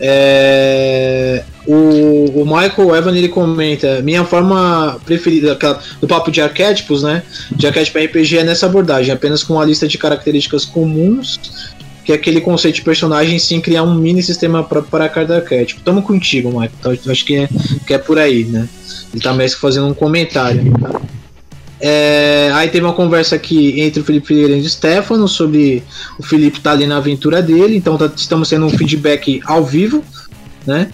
[0.00, 7.02] É, o, o Michael Evan ele comenta: Minha forma preferida aquela- do papo de arquétipos,
[7.02, 7.22] né?
[7.52, 11.38] De arquétipo RPG é nessa abordagem, apenas com uma lista de características comuns,
[12.04, 15.80] que é aquele conceito de personagem sem criar um mini sistema próprio para cada arquétipo.
[15.80, 16.70] Tamo contigo, Michael.
[16.78, 17.48] Então, eu acho que é,
[17.86, 18.68] que é por aí, né?
[19.12, 20.72] Ele tá mais que fazendo um comentário.
[20.78, 21.00] Tá?
[21.80, 25.82] É, aí teve uma conversa aqui entre o Felipe Figueiredo e o Stefano sobre
[26.18, 30.02] o Felipe tá ali na aventura dele, então tá- estamos tendo um feedback ao vivo,
[30.66, 30.90] né?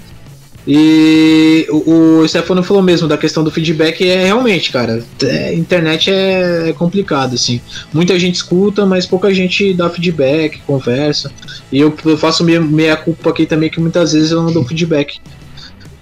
[0.67, 6.11] E o, o Stefano falou mesmo da questão do feedback, é realmente, cara, é, internet
[6.11, 7.61] é, é complicado, assim.
[7.93, 11.33] Muita gente escuta, mas pouca gente dá feedback, conversa.
[11.73, 15.19] E eu, eu faço meia, culpa aqui também, que muitas vezes eu não dou feedback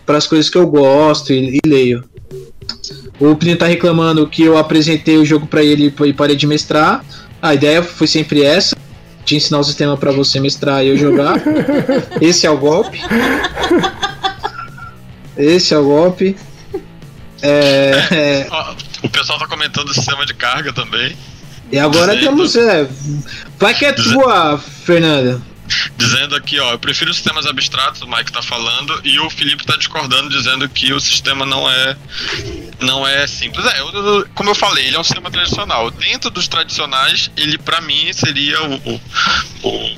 [0.05, 2.03] para as coisas que eu gosto e, e leio.
[3.21, 7.05] O Plínio tá reclamando que eu apresentei o jogo para ele e parei de mestrar.
[7.41, 8.77] A ideia foi sempre essa:
[9.25, 11.43] de ensinar o sistema para você mestrar e eu jogar.
[12.21, 13.01] Esse é o golpe.
[15.39, 16.37] Esse é o golpe.
[17.41, 18.75] É, é, Ó,
[19.05, 21.17] o pessoal tá comentando o sistema de carga também.
[21.71, 22.57] e agora Dizendo- temos.
[22.57, 22.89] É,
[23.59, 25.41] vai que é tua, Fernanda.
[25.99, 29.77] Dizendo aqui, ó, eu prefiro sistemas abstratos, o Mike tá falando, e o Felipe tá
[29.77, 31.95] discordando, dizendo que o sistema não é
[32.81, 33.67] não é simples.
[33.67, 35.91] É, eu- eu- como eu falei, ele é um sistema tradicional.
[35.91, 39.01] Dentro dos tradicionais, ele pra mim seria o-
[39.63, 39.97] o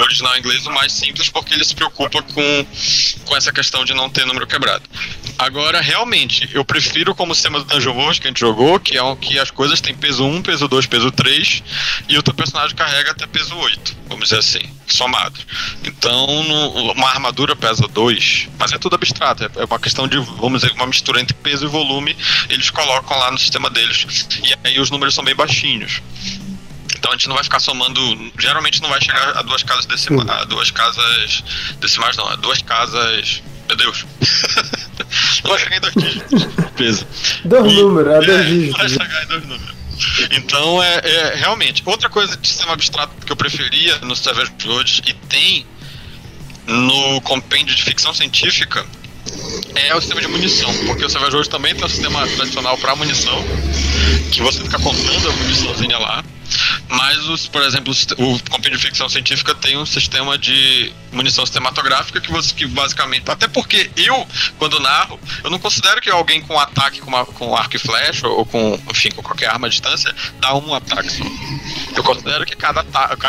[0.00, 2.66] original inglês o mais simples, porque ele se preocupa com,
[3.24, 4.82] com essa questão de não ter número quebrado.
[5.38, 9.02] Agora, realmente, eu prefiro como sistema do Dungeon World que a gente jogou, que é
[9.02, 11.62] um, que as coisas têm peso 1, peso 2, peso 3,
[12.08, 15.46] e o teu personagem carrega até peso 8, vamos dizer assim, somados.
[15.84, 20.18] Então, no- uma armadura pesa 2, mas é tudo abstrato, é, é uma questão de,
[20.18, 22.16] vamos dizer, uma mistura entre peso e volume,
[22.48, 24.26] eles colocam lá no sistema deles.
[24.42, 26.02] E aí os números são bem baixinhos.
[26.98, 28.00] Então a gente não vai ficar somando.
[28.38, 30.28] Geralmente não vai chegar a duas casas decimais.
[30.28, 31.44] A duas casas.
[31.80, 33.42] Decimais não, a duas casas.
[33.68, 34.04] Meu Deus.
[35.44, 36.44] não vai chegar em dois dígitos.
[36.76, 37.06] Peso.
[37.44, 38.92] Dois E- números, é dois Vai dígitos.
[38.92, 39.74] chegar em dois números.
[40.32, 41.82] Então é, é realmente.
[41.86, 45.66] Outra coisa de sistema abstrato que eu preferia no Savage Worlds e tem
[46.66, 48.84] no compêndio de ficção científica
[49.74, 52.94] é o sistema de munição, porque o Savage Worlds também tem um sistema tradicional para
[52.96, 53.42] munição,
[54.32, 56.24] que você fica contando a muniçãozinha lá.
[56.88, 62.20] Mas, os, por exemplo, o compêndio de ficção científica tem um sistema de munição cinematográfica
[62.20, 63.30] que você que basicamente.
[63.30, 64.26] Até porque eu,
[64.58, 68.26] quando narro, eu não considero que alguém com ataque com, uma, com arco e flecha
[68.26, 71.20] ou com, enfim, com qualquer arma à distância dá um ataque.
[71.94, 73.26] Eu considero que cada ataque.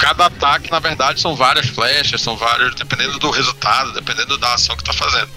[0.00, 4.74] Cada ataque, na verdade, são várias flechas, são vários, dependendo do resultado, dependendo da ação
[4.74, 5.30] que está fazendo.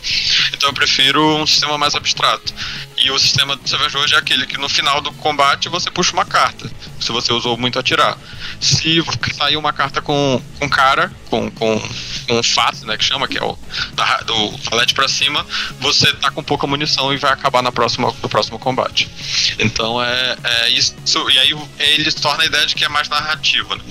[0.53, 2.53] Então eu prefiro um sistema mais abstrato.
[2.97, 6.13] E o sistema do Savage hoje é aquele que no final do combate você puxa
[6.13, 8.17] uma carta, se você usou muito atirar.
[8.61, 9.03] Se
[9.33, 11.89] sair uma carta com, com cara, com, com,
[12.25, 13.57] com face, né, que chama, que é o
[13.95, 15.45] da, do valete para cima,
[15.81, 19.09] você tá com pouca munição e vai acabar na próxima, no próximo combate.
[19.59, 20.95] Então é, é isso,
[21.29, 23.83] e aí ele torna a ideia de que é mais narrativa, né?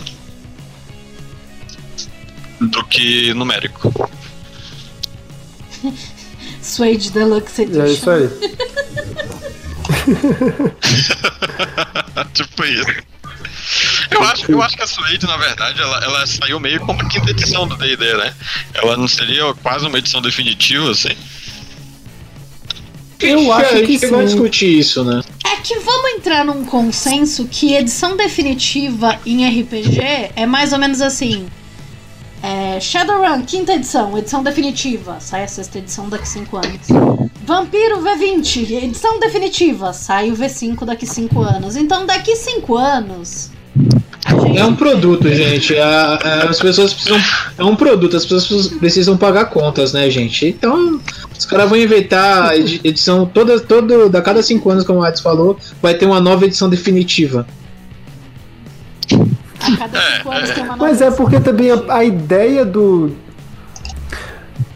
[2.70, 3.92] Do que numérico.
[6.62, 7.82] Suede Deluxe Edition.
[7.82, 8.28] é isso aí.
[12.32, 12.86] tipo isso.
[14.10, 17.08] Eu acho, eu acho que a Suede, na verdade, ela, ela saiu meio como a
[17.08, 18.34] quinta edição do D&D, né?
[18.74, 21.16] Ela não seria quase uma edição definitiva, assim?
[23.20, 25.22] Eu acho que, que vai discutir isso, né?
[25.46, 31.00] É que vamos entrar num consenso que edição definitiva em RPG é mais ou menos
[31.00, 31.48] assim.
[32.42, 35.18] É, Shadowrun, quinta edição, edição definitiva.
[35.20, 37.30] Sai a sexta edição daqui 5 anos.
[37.46, 39.92] Vampiro V20, edição definitiva.
[39.92, 41.76] Sai o V5 daqui 5 anos.
[41.76, 43.50] Então, daqui 5 anos.
[44.56, 45.78] É um produto, gente.
[45.78, 47.20] A, a, as pessoas precisam.
[47.56, 50.46] É um produto, as pessoas precisam pagar contas, né, gente?
[50.46, 51.00] Então,
[51.36, 55.56] os caras vão inventar edição toda, todo, da cada cinco anos, como o Ades falou,
[55.80, 57.46] vai ter uma nova edição definitiva.
[59.62, 63.12] A cada cinco anos tem uma nova Mas é porque também a, a ideia do,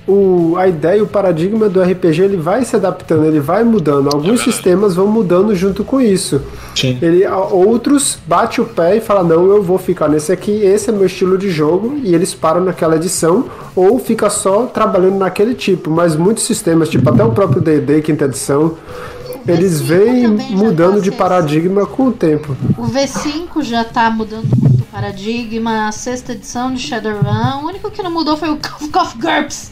[0.07, 4.09] o, a ideia, o paradigma do RPG ele vai se adaptando, ele vai mudando.
[4.12, 6.41] Alguns é sistemas vão mudando junto com isso.
[6.76, 6.97] Sim.
[7.03, 10.93] Ele, outros bate o pé e fala não, eu vou ficar nesse aqui, esse é
[10.93, 15.91] meu estilo de jogo e eles param naquela edição ou fica só trabalhando naquele tipo.
[15.91, 18.76] Mas muitos sistemas, tipo até o próprio D&D quinta edição,
[19.49, 22.57] eles vêm mudando tá de paradigma com o tempo.
[22.78, 28.03] O V5 já tá mudando muito paradigma, a sexta edição de Shadowrun, o único que
[28.03, 29.70] não mudou foi o Cough GURPS.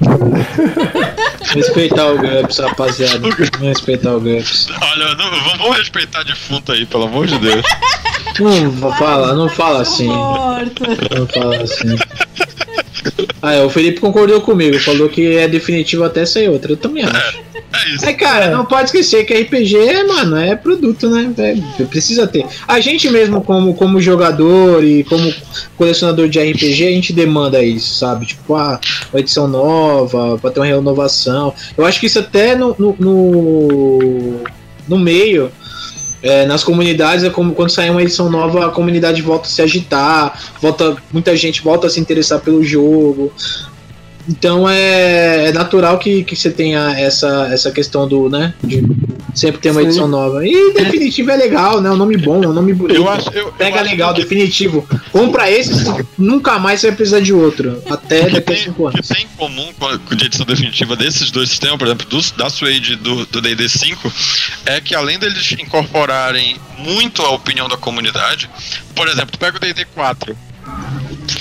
[1.52, 3.18] Respeitar o GURPS, rapaziada.
[3.18, 4.68] Vamos respeitar o GURPS.
[4.80, 7.62] Olha, não, vamos respeitar defunto aí, pelo amor de Deus.
[8.80, 10.08] Não fala, não fala assim.
[10.08, 11.96] Não fala assim.
[13.40, 16.72] Ah, é, o Felipe concordou comigo, falou que é definitivo até sair outra.
[16.72, 17.48] Eu também acho.
[17.72, 18.06] É isso.
[18.06, 21.32] É, cara, não pode esquecer que RPG, mano, é produto, né?
[21.38, 22.46] É, precisa ter.
[22.66, 25.32] A gente mesmo, como, como jogador e como
[25.76, 28.26] colecionador de RPG, a gente demanda isso, sabe?
[28.26, 28.80] Tipo, ah,
[29.12, 31.52] uma edição nova, pra ter uma renovação.
[31.76, 34.40] Eu acho que isso até no, no, no,
[34.88, 35.52] no meio.
[36.22, 39.62] É, nas comunidades é como quando sai uma edição nova a comunidade volta a se
[39.62, 43.32] agitar volta muita gente volta a se interessar pelo jogo
[44.28, 48.52] então é, é natural que, que você tenha essa, essa questão do, né?
[48.62, 48.82] De
[49.34, 49.86] sempre ter uma Sim.
[49.86, 50.46] edição nova.
[50.46, 51.90] E definitivo é legal, né?
[51.90, 52.96] Um nome bom, um nome bonito.
[52.96, 54.22] Eu acho, eu, Pega eu legal, que...
[54.22, 54.86] definitivo.
[55.10, 55.72] Compra esse,
[56.18, 57.82] nunca mais você vai precisar de outro.
[57.88, 59.00] Até daqui a 5 anos.
[59.00, 61.86] O que tem em comum com a, com a edição definitiva desses dois sistemas, por
[61.86, 64.12] exemplo, do, da Suede e do DD 5,
[64.66, 68.48] é que além deles incorporarem muito a opinião da comunidade,
[68.94, 70.47] por exemplo, tu pega o DD 4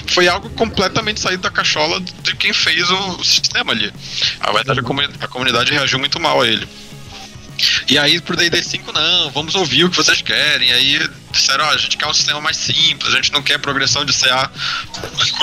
[0.10, 3.92] foi algo completamente saído da cachola de quem fez o sistema ali.
[4.40, 6.68] A verdade, a, a comunidade reagiu muito mal a ele.
[7.90, 10.74] E aí pro D&D 5 não, vamos ouvir o que vocês querem.
[10.74, 11.00] Aí
[11.32, 14.14] disseram, ó, a gente quer um sistema mais simples, a gente não quer progressão de
[14.14, 14.52] CA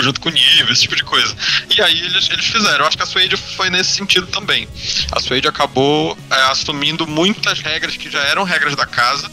[0.02, 1.34] junto com nível, esse tipo de coisa.
[1.74, 2.80] E aí eles, eles fizeram.
[2.80, 4.68] Eu acho que a Suede foi nesse sentido também.
[5.10, 9.30] A Suede acabou é, assumindo muitas regras que já eram regras da casa,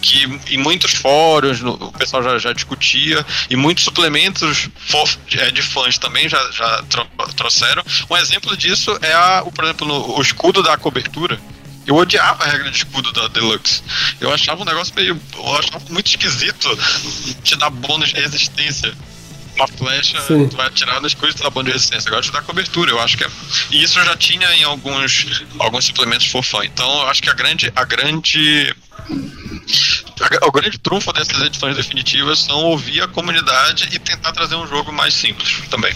[0.00, 5.50] que em muitos fóruns no, o pessoal já, já discutia, e muitos suplementos for, é,
[5.50, 6.84] de fãs também já, já
[7.36, 7.82] trouxeram.
[8.08, 11.40] Um exemplo disso é, a, o, por exemplo, no, o escudo da cobertura
[11.86, 13.82] eu odiava a regra de escudo da Deluxe.
[14.20, 15.20] Eu achava um negócio meio.
[15.34, 16.68] Eu achava muito esquisito
[17.42, 18.92] te dar bônus de resistência.
[19.54, 20.48] Uma flecha, Sim.
[20.48, 22.08] tu vai atirar nas coisas e dá bônus de resistência.
[22.08, 23.30] Agora te dá cobertura, eu acho que é.
[23.70, 26.62] E isso eu já tinha em alguns, alguns suplementos for fun.
[26.62, 27.70] Então eu acho que a grande.
[27.74, 28.74] A grande
[30.42, 34.92] o grande trunfo dessas edições definitivas são ouvir a comunidade e tentar trazer um jogo
[34.92, 35.92] mais simples também.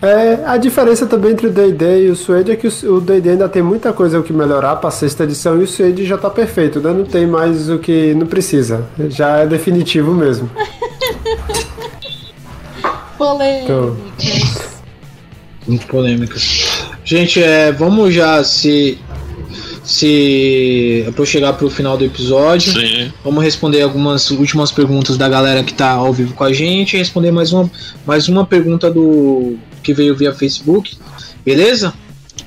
[0.00, 3.48] É, a diferença também entre o D&D e o Suede é que o D&D ainda
[3.48, 6.30] tem muita coisa o que melhorar para a sexta edição e o Suede já está
[6.30, 6.92] perfeito, né?
[6.92, 8.86] Não tem mais o que não precisa.
[9.08, 10.48] Já é definitivo mesmo.
[13.18, 13.64] Polêmicas.
[13.64, 13.96] Então...
[15.66, 16.66] Muito polêmicas.
[17.04, 18.98] Gente, é, vamos já se
[19.84, 22.72] se é para chegar para o final do episódio.
[22.72, 23.12] Sim.
[23.24, 26.98] Vamos responder algumas últimas perguntas da galera que está ao vivo com a gente, e
[26.98, 27.70] responder mais uma
[28.06, 30.96] mais uma pergunta do que veio via Facebook.
[31.44, 31.94] Beleza?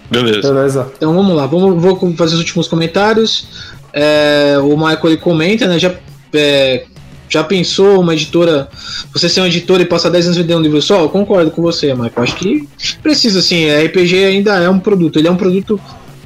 [0.09, 0.53] Beleza.
[0.53, 0.91] Beleza.
[0.97, 3.47] Então vamos lá, vamos, vou fazer os últimos comentários.
[3.93, 5.79] É, o Michael ele comenta, né?
[5.79, 5.93] Já,
[6.33, 6.85] é,
[7.29, 8.69] já pensou uma editora,
[9.13, 10.99] você ser uma editora e passar 10 anos vendendo um livro só?
[10.99, 12.11] Eu concordo com você, Michael.
[12.17, 12.67] Acho que
[13.01, 13.69] precisa sim.
[13.69, 15.79] A RPG ainda é um produto, ele é um produto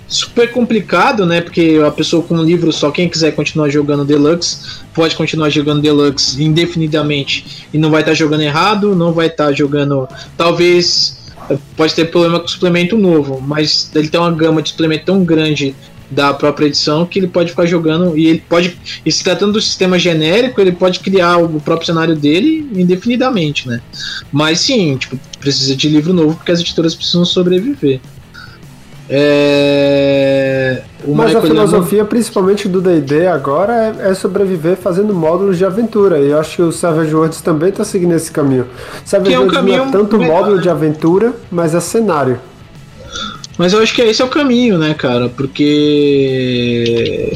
[0.08, 1.42] super complicado, né?
[1.42, 5.82] Porque a pessoa com um livro só, quem quiser continuar jogando Deluxe, pode continuar jogando
[5.82, 10.08] Deluxe indefinidamente e não vai estar tá jogando errado, não vai estar tá jogando.
[10.38, 11.26] Talvez
[11.76, 15.76] pode ter problema com suplemento novo, mas ele tem uma gama de suplemento tão grande
[16.10, 19.62] da própria edição que ele pode ficar jogando e ele pode, e se tratando do
[19.62, 23.82] sistema genérico, ele pode criar o próprio cenário dele indefinidamente, né?
[24.32, 28.00] Mas sim, tipo, precisa de livro novo porque as editoras precisam sobreviver.
[29.10, 30.82] É...
[31.08, 36.20] Mas a filosofia, principalmente do D&D agora, é, é sobreviver fazendo módulos de aventura.
[36.20, 38.66] E eu acho que o Savage Worlds também está seguindo esse caminho.
[39.06, 40.62] Savage Que é um Worlds não é caminho tanto melhor, módulo né?
[40.64, 42.40] de aventura, mas é cenário.
[43.58, 45.30] Mas eu acho que esse é o caminho, né, cara?
[45.30, 47.32] Porque.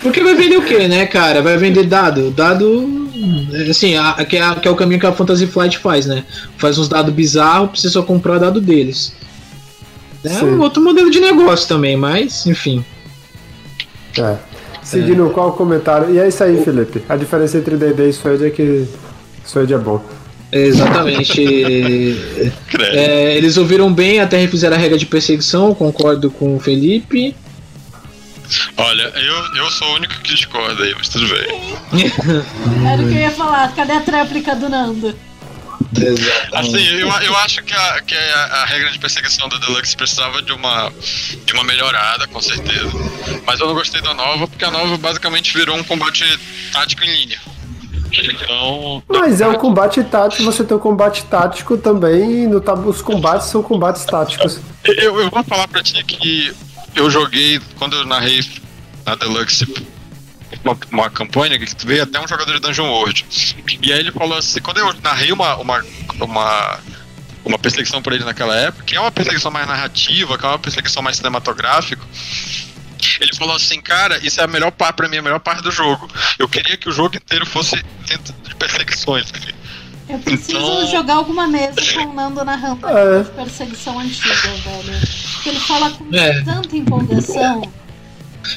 [0.00, 1.40] Porque vai vender o quê, né, cara?
[1.40, 2.30] Vai vender dado.
[2.30, 3.08] Dado.
[3.70, 6.24] Assim, a- que, é, que é o caminho que a Fantasy Flight faz, né?
[6.58, 9.14] Faz uns dados bizarros pra você só comprar dado deles.
[10.24, 10.46] É Sim.
[10.46, 12.84] um outro modelo de negócio também, mas, enfim.
[14.18, 14.36] É.
[14.82, 16.14] Seguindo qual o comentário.
[16.14, 17.02] E é isso aí, Felipe.
[17.08, 18.86] A diferença entre D&D e Suede é que
[19.44, 20.02] Suede é bom.
[20.52, 21.42] Exatamente.
[22.76, 27.34] É, eles ouviram bem, até refizeram a regra de perseguição, concordo com o Felipe.
[28.76, 31.60] Olha, eu, eu sou o único que discorda aí, mas tudo bem.
[32.92, 33.74] Era o que eu ia falar.
[33.74, 35.14] Cadê a tréplica do Nando?
[36.52, 40.42] Assim, eu, eu acho que, a, que a, a regra de perseguição da Deluxe precisava
[40.42, 40.92] de uma,
[41.44, 42.90] de uma melhorada, com certeza.
[43.46, 46.24] Mas eu não gostei da nova, porque a nova basicamente virou um combate
[46.72, 47.40] tático em linha.
[48.12, 49.02] Então.
[49.08, 52.46] Mas é um combate tático, você tem um combate tático também.
[52.46, 52.86] No tab...
[52.86, 54.60] Os combates são combates táticos.
[54.84, 56.54] Eu, eu vou falar pra ti que
[56.94, 58.40] eu joguei, quando eu narrei
[59.04, 59.66] na Deluxe
[60.64, 63.24] uma, uma campanha que veio até um jogador de Dungeon World.
[63.82, 65.84] E aí ele falou assim, quando eu narrei uma, uma,
[66.20, 66.80] uma,
[67.44, 70.58] uma perseguição por ele naquela época, que é uma perseguição mais narrativa, que é uma
[70.58, 72.02] perseguição mais cinematográfica,
[73.20, 75.70] ele falou assim, cara, isso é a melhor parte pra mim, a melhor parte do
[75.70, 76.08] jogo.
[76.38, 79.30] Eu queria que o jogo inteiro fosse dentro de perseguições.
[80.08, 83.22] Eu preciso Então- jogar alguma mesa com o Nando narrando É.
[83.22, 85.00] de perseguição antiga, velho.
[85.34, 86.42] Porque ele fala com É.
[86.42, 87.70] tanta empolgação.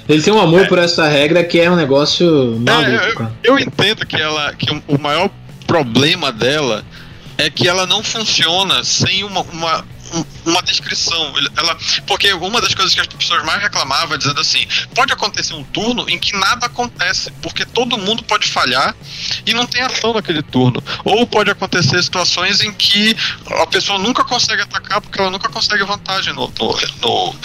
[0.08, 3.60] Ele tem um amor por essa regra que é um negócio maluco, É, eu, eu
[3.60, 5.30] entendo que ela que o- maior
[5.66, 6.84] problema dela
[7.38, 11.34] é que ela não funciona sem uma, uma, um- uma descrição.
[11.56, 11.78] Ela,
[12.08, 14.66] porque uma das coisas que as pessoas mais reclamavam é dizendo assim:
[14.96, 18.96] pode acontecer um turno em que nada acontece, porque todo mundo pode falhar
[19.46, 20.82] e não tem ação naquele turno.
[21.06, 23.16] Ou pode acontecer situações em que
[23.62, 27.36] a pessoa nunca consegue atacar porque ela nunca consegue vantagem no, no, no,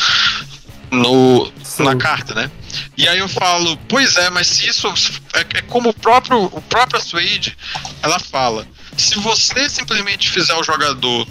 [0.93, 1.85] no- Sim.
[1.85, 2.51] na carta, né?
[2.97, 4.87] E aí eu falo, pois é, mas se isso
[5.35, 7.57] é, é como o próprio o próprio Suede,
[8.03, 8.67] ela fala,
[8.97, 11.27] se você simplesmente fizer o jogador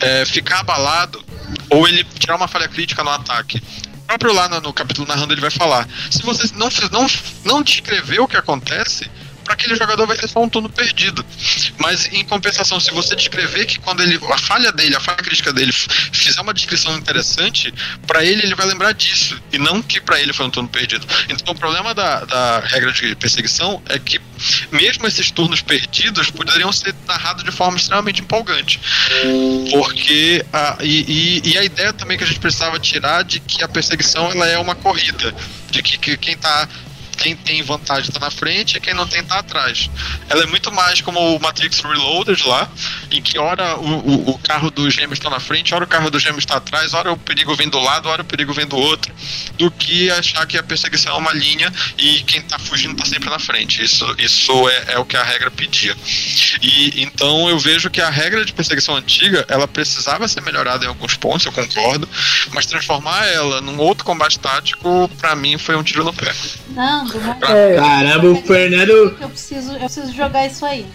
[0.00, 1.24] é, ficar abalado
[1.70, 3.62] ou ele tirar uma falha crítica no ataque,
[3.94, 7.06] o próprio lá no, no capítulo narrando ele vai falar, se você não não
[7.44, 9.10] não descrever o que acontece
[9.46, 11.24] para aquele jogador vai ser só um turno perdido.
[11.78, 15.52] Mas em compensação, se você descrever que quando ele a falha dele, a falha crítica
[15.52, 17.72] dele fizer uma descrição interessante,
[18.06, 21.06] para ele ele vai lembrar disso e não que para ele foi um turno perdido.
[21.28, 24.20] Então o problema da, da regra de perseguição é que
[24.72, 28.80] mesmo esses turnos perdidos poderiam ser narrados de forma extremamente empolgante.
[29.70, 33.62] Porque a, e, e- e a ideia também que a gente precisava tirar de que
[33.62, 35.32] a perseguição ela é uma corrida,
[35.70, 36.68] de que, que quem tá
[37.16, 39.90] quem tem vantagem tá na frente e quem não tem tá atrás.
[40.28, 42.70] Ela é muito mais como o Matrix Reloaded lá,
[43.10, 46.10] em que hora o, o, o carro dos gêmeos está na frente, hora o carro
[46.10, 48.76] dos gêmeos está atrás, hora o perigo vem do lado, hora o perigo vem do
[48.76, 49.12] outro,
[49.56, 53.30] do que achar que a perseguição é uma linha e quem tá fugindo tá sempre
[53.30, 53.82] na frente.
[53.82, 55.96] Isso, isso é, é o que a regra pedia.
[56.62, 60.88] E então eu vejo que a regra de perseguição antiga, ela precisava ser melhorada em
[60.88, 62.08] alguns pontos, eu concordo,
[62.52, 66.34] mas transformar ela num outro combate tático, pra mim, foi um tiro no pé.
[67.14, 68.90] Nando, vamos É, Caramba, o Fernando.
[69.20, 70.86] eu preciso, eu preciso jogar isso aí.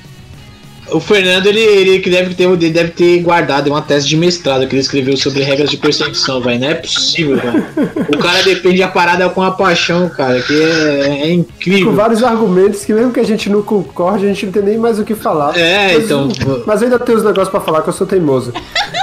[0.90, 4.68] O Fernando, ele, ele que deve ter, ele deve ter guardado uma tese de mestrado
[4.68, 6.60] que ele escreveu sobre regras de perseguição, velho.
[6.60, 7.66] Não é possível, velho.
[8.14, 11.94] O cara defende a parada com a paixão, cara, que é, é com incrível.
[11.94, 15.00] vários argumentos que mesmo que a gente não concorde, a gente não tem nem mais
[15.00, 15.58] o que falar.
[15.58, 16.28] É, Mas- então.
[16.66, 18.52] Mas eu ainda tenho os negócios pra falar que eu sou teimoso.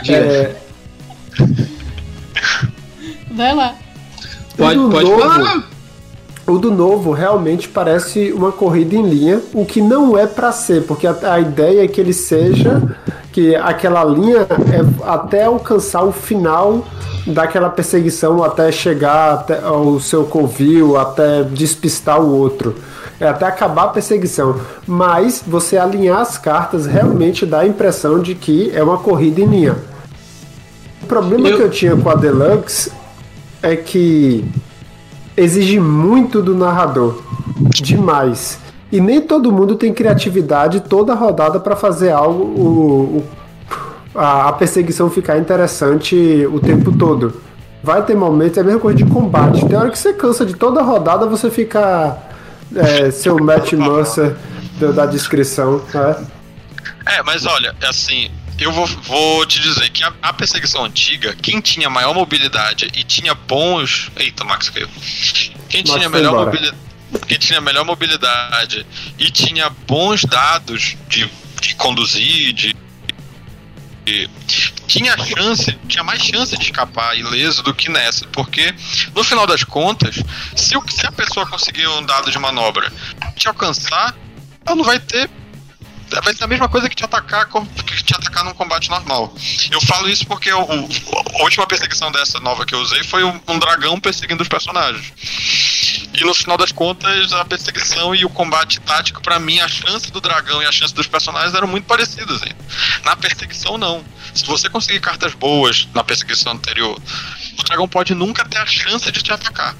[0.08, 0.56] É,
[3.30, 3.74] Vai lá.
[4.56, 5.68] Pode, pode falar.
[6.48, 10.84] O do novo realmente parece uma corrida em linha, o que não é pra ser,
[10.84, 12.82] porque a, a ideia é que ele seja
[13.30, 16.84] que aquela linha é até alcançar o final
[17.26, 22.74] daquela perseguição, até chegar até ao seu covil, até despistar o outro.
[23.20, 24.58] É até acabar a perseguição.
[24.86, 29.46] Mas você alinhar as cartas realmente dá a impressão de que é uma corrida em
[29.46, 29.76] linha.
[31.02, 32.90] O problema Eu- que eu tinha com a Deluxe
[33.62, 34.44] é que
[35.38, 37.20] exige muito do narrador.
[37.70, 38.58] Demais.
[38.90, 43.24] E nem todo mundo tem criatividade toda rodada para fazer algo, o, o-
[44.14, 47.34] a, a perseguição ficar interessante o tempo todo.
[47.82, 49.64] Vai ter momentos, é a mesma coisa de combate.
[49.66, 52.16] Tem hora que você cansa de toda rodada, você fica
[52.74, 54.34] é, seu Matt Mercer
[54.80, 55.80] da, da descrição.
[55.94, 56.16] né?
[57.06, 61.60] É, mas olha, assim, eu vou, vou te dizer que a, a perseguição antiga, quem
[61.60, 64.10] tinha maior mobilidade e tinha bons.
[64.16, 64.88] Eita, Max caiu.
[65.68, 66.76] Quem Max tinha melhor mobilidade.
[67.26, 68.86] Quem tinha melhor mobilidade
[69.18, 71.30] e tinha bons dados de,
[71.60, 72.76] de conduzir, de,
[74.04, 74.28] de-
[74.86, 78.74] tinha chance, tinha mais chance de escapar ileso do que nessa, porque
[79.14, 80.16] no final das contas,
[80.56, 82.92] se, o, se a pessoa conseguir um dado de manobra
[83.36, 84.14] te alcançar,
[84.66, 85.30] ela não vai ter
[86.22, 89.34] vai ser a mesma coisa que te atacar que te atacar num combate normal.
[89.70, 90.62] Eu falo isso porque o-
[91.38, 95.12] a última perseguição dessa nova que eu usei foi um, um dragão perseguindo os personagens.
[96.14, 100.10] E no final das contas, a perseguição e o combate tático, pra mim, a chance
[100.10, 102.42] do dragão e a chance dos personagens eram muito parecidas.
[102.42, 102.52] Hein?
[103.04, 104.04] Na perseguição, não.
[104.34, 107.00] Se você conseguir cartas boas na perseguição anterior,
[107.58, 109.76] o dragão pode nunca ter a chance de te atacar.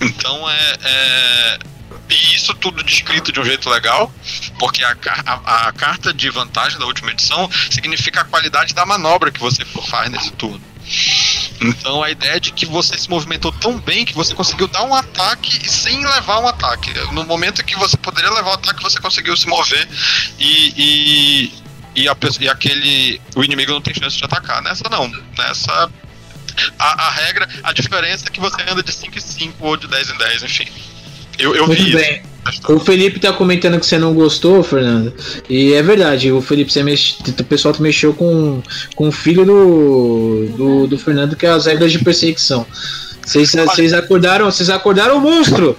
[0.00, 0.72] Então é.
[0.82, 1.58] é-
[2.14, 4.12] E isso tudo descrito de um jeito legal,
[4.58, 4.96] porque a,
[5.26, 9.64] a- a carta de vantagem da última edição significa a qualidade da manobra que você
[9.64, 10.62] faz nesse turno.
[11.60, 14.82] Então a ideia é de que você se movimentou tão bem que você conseguiu dar
[14.84, 16.92] um ataque sem levar um ataque.
[17.12, 19.88] No momento em que você poderia levar o ataque, você conseguiu se mover
[20.38, 20.74] e.
[20.76, 21.64] e
[21.96, 23.20] e, a e aquele.
[23.36, 24.60] O inimigo não tem chance de atacar.
[24.62, 25.06] Nessa não.
[25.38, 25.88] Nessa.
[26.76, 29.86] A, a regra, a diferença é que você anda de 5 em 5 ou de
[29.86, 30.66] 10 em 10, enfim.
[31.38, 31.98] Eu, eu Muito vi isso.
[31.98, 32.22] bem.
[32.68, 35.14] O Felipe tá comentando que você não gostou, Fernando.
[35.48, 37.16] E é verdade, o Felipe, você mex...
[37.26, 38.62] o pessoal mexeu com,
[38.94, 42.66] com o filho do, do, do Fernando, que é as regras de perseguição.
[43.24, 45.74] Vocês, vocês acordaram, vocês acordaram o monstro!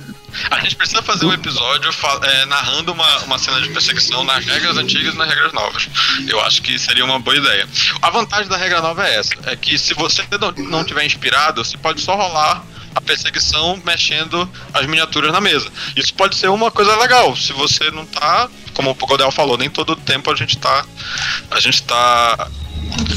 [0.52, 4.44] A gente precisa fazer um episódio fa- é, narrando uma, uma cena de perseguição nas
[4.44, 5.88] regras antigas e nas regras novas.
[6.28, 7.66] Eu acho que seria uma boa ideia.
[8.02, 11.64] A vantagem da regra nova é essa: é que se você não, não tiver inspirado,
[11.64, 12.66] você pode só rolar
[12.96, 15.68] a perseguição mexendo as miniaturas na mesa.
[15.96, 17.36] Isso pode ser uma coisa legal.
[17.36, 20.86] Se você não tá, como o Godel falou, nem todo tempo a gente tá.
[21.52, 22.48] A gente tá.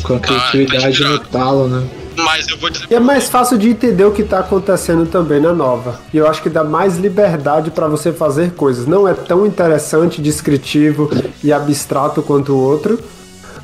[0.03, 1.89] Com a criatividade no talo, né?
[2.17, 2.87] Mas eu vou dizer.
[2.91, 6.01] E é mais fácil de entender o que está acontecendo também na nova.
[6.13, 8.87] E eu acho que dá mais liberdade para você fazer coisas.
[8.89, 11.09] Não é tão interessante, descritivo
[11.45, 12.99] e abstrato quanto o outro,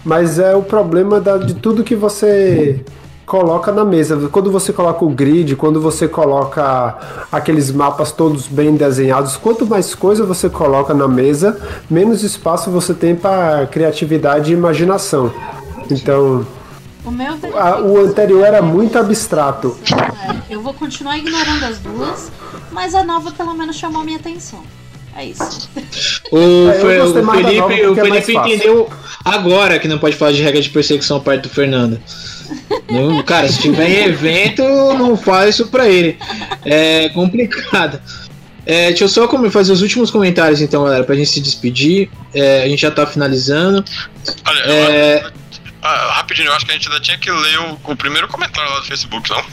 [0.05, 2.85] mas é o problema da- de tudo que você
[3.27, 4.29] coloca na mesa.
[4.31, 9.95] Quando você coloca o grid, quando você coloca aqueles mapas todos bem desenhados, quanto mais
[9.95, 11.59] coisa você coloca na mesa,
[11.91, 15.33] menos espaço você tem para criatividade e imaginação.
[15.91, 16.47] Então,
[17.05, 19.77] O meu a- o anterior era muito abstrato.
[19.91, 22.31] É, eu vou continuar ignorando as duas,
[22.72, 24.61] mas a nova pelo menos chamou minha atenção.
[25.16, 25.68] É isso.
[26.33, 26.37] O,
[26.68, 28.55] É, o Felipe, o é Felipe fácil.
[28.55, 28.89] entendeu
[29.25, 32.01] agora que não pode falar de regra de perseguição perto do Fernando.
[32.90, 34.62] Não, cara, se tiver em evento,
[34.95, 36.18] não fala isso pra ele.
[36.64, 38.01] É complicado.
[38.66, 42.09] É, deixa eu só fazer os últimos comentários então, galera, pra gente se despedir.
[42.34, 43.84] É, a gente já tá finalizando.
[44.47, 45.30] Olha, eu- É,
[45.82, 48.70] ah, rapidinho, eu acho que a gente ainda tinha que ler o, o primeiro comentário
[48.70, 49.45] lá do Facebook, não?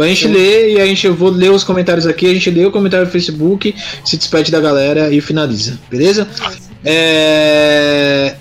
[0.00, 2.64] a gente lê e a gente eu vou ler os comentários aqui, a gente lê
[2.64, 6.28] o comentário do Facebook, se despede da galera e finaliza, beleza?
[6.84, 8.36] É,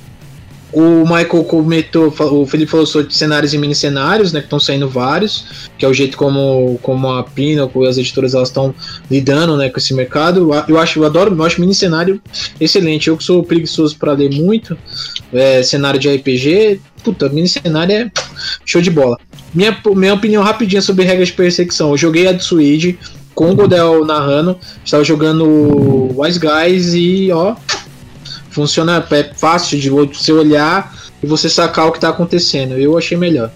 [0.80, 4.41] O Michael comentou, o Felipe falou sobre cenários e mini-cenários, né?
[4.41, 8.36] Que estão saindo vários, que é o jeito como, como a Pinnacle e as editoras
[8.36, 8.75] elas estão
[9.09, 10.51] lidando né, com esse mercado.
[10.67, 12.21] Eu acho, eu adoro, eu acho mini-cenário
[12.61, 13.07] excelente.
[13.07, 14.78] Eu que sou preguiçoso para ler muito,
[15.34, 18.11] é, cenário de RPG, puta, mini-cenário é
[18.63, 19.17] show de bola.
[19.55, 21.89] Minha, minha opinião rapidinha sobre regras de perseguição.
[21.89, 22.99] Eu joguei a do Swede
[23.34, 27.55] com o Godel narrando, estava jogando Wise Guys e ó,
[28.58, 30.91] funciona é fácil de você olhar
[31.22, 32.74] e você sacar o que tá acontecendo.
[32.74, 33.51] Eu achei melhor.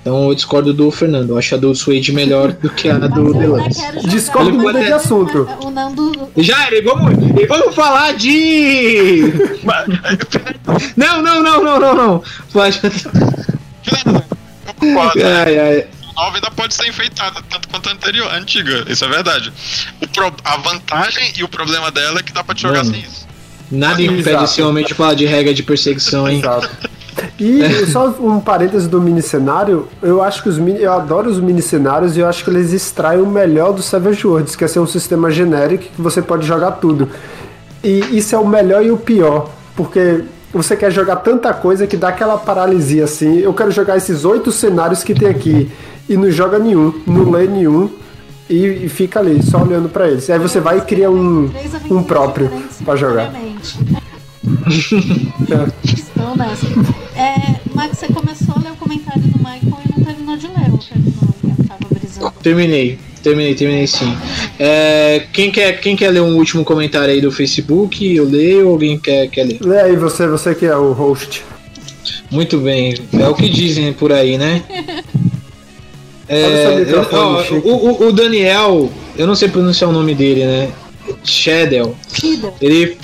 [0.00, 1.30] Então eu discordo do Fernando.
[1.30, 3.80] Eu acho a do Suede melhor do que a Mas do Deluxe.
[4.06, 5.48] Discordo muito de assunto.
[5.64, 6.30] O Nando.
[6.36, 9.24] Já, e vamos, e vamos falar de.
[10.96, 12.22] Não, não, não, não, não, não.
[12.52, 12.80] Pode.
[14.82, 15.86] Ai, ai.
[16.16, 18.84] A nova ainda pode ser enfeitada, tanto quanto a anterior, a antiga.
[18.88, 19.52] Isso é verdade.
[20.02, 22.90] O pro- a vantagem e o problema dela é que dá pra te jogar Mano.
[22.94, 23.26] sem isso.
[23.70, 24.44] Nada impede Exato.
[24.44, 26.40] esse homem de falar de regra de perseguição, hein?
[26.40, 26.70] Exato.
[27.38, 31.40] E só um parêntese do mini cenário, eu acho que os mini, eu adoro os
[31.40, 34.68] mini cenários e eu acho que eles extraem o melhor do Savage Worlds, que é
[34.68, 37.08] ser um sistema genérico que você pode jogar tudo.
[37.82, 40.22] E isso é o melhor e o pior, porque
[40.52, 43.38] você quer jogar tanta coisa que dá aquela paralisia assim.
[43.38, 45.70] Eu quero jogar esses oito cenários que tem aqui
[46.08, 47.88] e não joga nenhum, não lê nenhum
[48.48, 50.28] e, e fica ali só olhando pra eles.
[50.28, 51.50] Aí você vai e cria um,
[51.90, 52.50] um próprio
[52.84, 53.32] pra jogar.
[55.84, 56.66] Estou nessa.
[57.16, 60.70] É, Max, você começou a ler o comentário do Michael e não terminou de ler.
[60.88, 61.34] Terminou?
[61.44, 62.32] Eu tava brisando.
[62.42, 64.16] Terminei, terminei, terminei sim.
[64.58, 68.04] É, quem, quer, quem quer ler um último comentário aí do Facebook?
[68.14, 69.58] Eu leio ou alguém quer, quer ler?
[69.60, 71.44] Lê aí você, você que é o host.
[72.30, 74.62] Muito bem, é o que dizem por aí, né?
[76.28, 78.88] É, eu, ó, o, o, o, Daniel,
[79.18, 80.70] eu não sei pronunciar o nome dele, né?
[81.24, 81.96] Shadow.
[82.60, 82.96] Ele,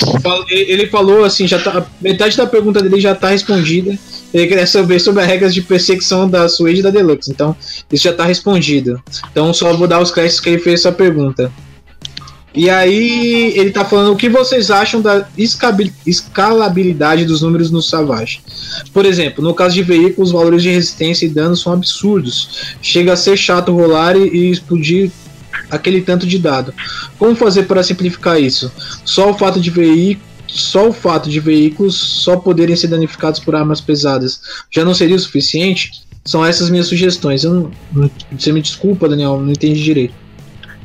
[0.50, 3.98] ele falou assim, já tá, metade da pergunta dele já tá respondida.
[4.32, 7.30] Ele queria saber sobre as regras de perseguição da Suede e da Deluxe.
[7.30, 7.56] Então,
[7.90, 9.00] isso já tá respondido.
[9.30, 11.52] Então, só vou dar os créditos que ele fez essa pergunta.
[12.56, 15.28] E aí ele tá falando o que vocês acham da
[16.06, 18.40] escalabilidade dos números no Savage.
[18.94, 22.76] Por exemplo, no caso de veículos, os valores de resistência e dano são absurdos.
[22.80, 25.10] Chega a ser chato rolar e explodir
[25.70, 26.72] aquele tanto de dado.
[27.18, 28.72] Como fazer para simplificar isso?
[29.04, 33.54] Só o fato de veículos só o fato de veículos só poderem ser danificados por
[33.54, 34.40] armas pesadas
[34.70, 35.90] já não seria o suficiente?
[36.24, 37.44] São essas minhas sugestões.
[37.44, 37.70] Não,
[38.32, 40.14] você me desculpa, Daniel, não entendi direito.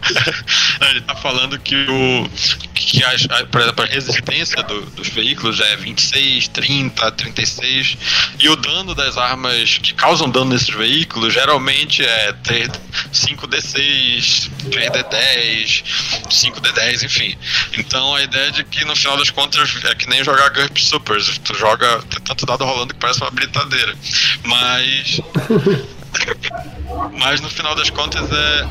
[0.89, 2.27] Ele tá falando que o
[2.91, 7.97] que a, a, por exemplo, a resistência do, dos veículos é 26, 30, 36
[8.38, 12.68] e o dano das armas que causam dano nesses veículos geralmente é 3,
[13.13, 15.84] 5d6, 3d10,
[16.30, 17.38] 5d10, enfim.
[17.77, 20.77] Então a ideia é de que no final das contas é que nem jogar GURP
[20.77, 23.95] Supers, tu joga tem tanto dado rolando que parece uma brincadeira.
[24.43, 25.22] Mas
[27.17, 28.67] mas no final das contas é,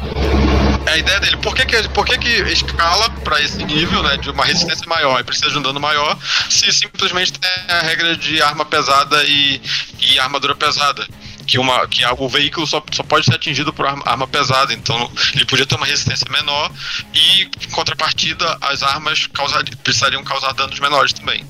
[0.86, 1.36] é a ideia dele.
[1.38, 5.20] Por que, que, por que, que escala para esse nível, né, de uma resistência maior
[5.20, 6.16] e precisa de um dano maior,
[6.48, 9.60] se simplesmente tem a regra de arma pesada e,
[10.00, 11.06] e armadura pesada?
[11.50, 15.10] que, uma, que o veículo só, só pode ser atingido por arma, arma, pesada, então
[15.34, 16.70] ele podia ter uma resistência menor
[17.12, 21.44] e, em contrapartida, as armas causar, precisariam causar danos menores também.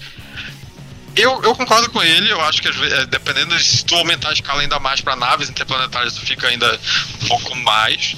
[1.16, 4.32] Eu, eu concordo com ele, eu acho que é, dependendo de se tu aumentar a
[4.32, 6.78] escala ainda mais para naves interplanetárias, tu fica ainda
[7.22, 8.14] um pouco mais.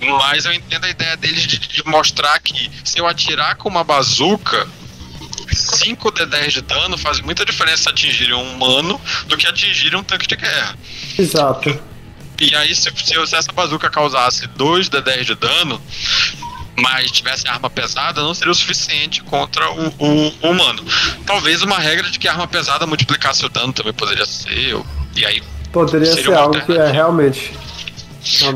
[0.00, 3.84] Mas eu entendo a ideia deles de, de mostrar que se eu atirar com uma
[3.84, 4.66] bazuca,
[5.52, 10.02] 5 de 10 de dano faz muita diferença atingir um humano do que atingir um
[10.02, 10.76] tanque de guerra.
[11.18, 11.80] Exato.
[12.40, 15.80] E aí, se, se essa bazuca causasse 2 de 10 de dano,
[16.76, 20.84] mas tivesse arma pesada, não seria o suficiente contra o, o, o, humano.
[21.26, 24.76] Talvez uma regra de que arma pesada multiplicasse o dano também poderia ser,
[25.16, 25.42] e aí.
[25.72, 27.52] Poderia ser algo que é realmente.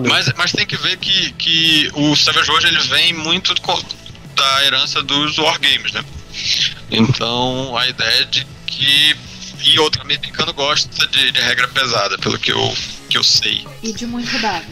[0.09, 3.55] Mas, mas tem que ver que, que o Savage hoje ele vem muito
[4.35, 6.03] da herança dos wargames, né?
[6.91, 9.17] Então a ideia de que.
[9.65, 12.75] E outro americano gosta de, de regra pesada, pelo que eu,
[13.11, 13.67] que eu sei.
[13.83, 14.65] E de muito dado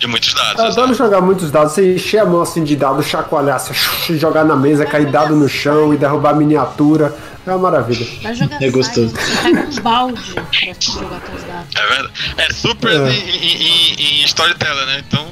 [0.00, 0.58] de muitos dados.
[0.58, 3.74] Eu adoro jogar muitos dados, você encher a mão assim de dados, chacoalhar, você
[4.16, 7.14] jogar na mesa, cair dado no chão e derrubar miniatura.
[7.46, 8.06] É uma maravilha.
[8.22, 9.14] Vai jogar é gostoso.
[9.14, 10.42] Você pega um balde pra
[10.80, 11.76] jogar teus dados.
[11.76, 12.12] É verdade.
[12.38, 13.10] É super é.
[13.10, 15.04] Em, em, em, storyteller, né?
[15.06, 15.28] Então.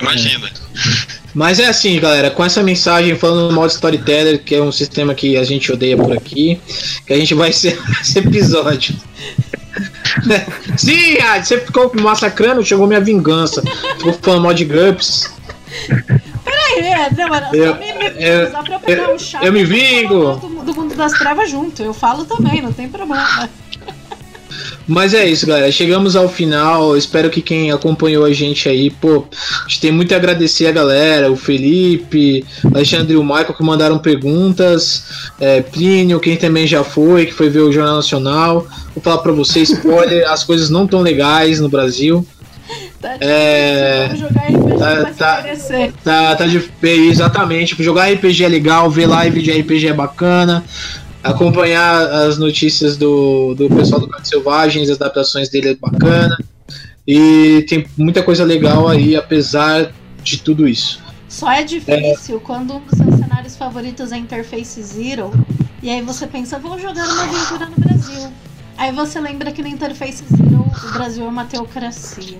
[0.00, 0.48] Imagina.
[0.48, 1.18] É.
[1.34, 5.14] Mas é assim, galera, com essa mensagem falando do modo storyteller, que é um sistema
[5.14, 6.60] que a gente odeia por aqui,
[7.06, 8.94] que a gente vai ser esse episódio.
[10.76, 13.62] Sim, Ad, você ficou massacrando, chegou minha vingança.
[13.98, 15.32] Ficou falando mal de GURPS.
[16.44, 19.44] Peraí, é, não, mano, eu, me, me, eu, pra eu um.
[19.44, 20.36] Eu me vingo!
[20.36, 23.48] Do, do mundo das trevas junto, eu falo também, não tem problema.
[24.88, 25.70] Mas é isso, galera.
[25.70, 26.96] Chegamos ao final.
[26.96, 30.72] Espero que quem acompanhou a gente aí, pô, a gente tem muito a agradecer a
[30.72, 32.42] galera, o Felipe,
[32.74, 35.04] Alexandre e o Michael que mandaram perguntas,
[35.38, 38.66] é, Plínio, quem também já foi, que foi ver o Jornal Nacional.
[38.94, 42.26] Vou falar pra vocês, spoiler, as coisas não tão legais no Brasil.
[43.00, 45.44] Tá é, jogar RPG tá, tá,
[46.02, 47.80] tá, tá de, exatamente.
[47.82, 50.64] Jogar RPG é legal, ver live de RPG é bacana
[51.22, 56.36] acompanhar as notícias do, do pessoal do Canto Selvagens, as adaptações dele é bacana.
[57.06, 59.92] E tem muita coisa legal aí, apesar
[60.22, 61.00] de tudo isso.
[61.28, 62.40] Só é difícil é.
[62.40, 65.30] quando um dos seus cenários favoritos é Interface Zero.
[65.82, 68.32] E aí você pensa, vou jogar uma aventura no Brasil.
[68.76, 72.38] Aí você lembra que no Interface Zero o Brasil é uma teocracia.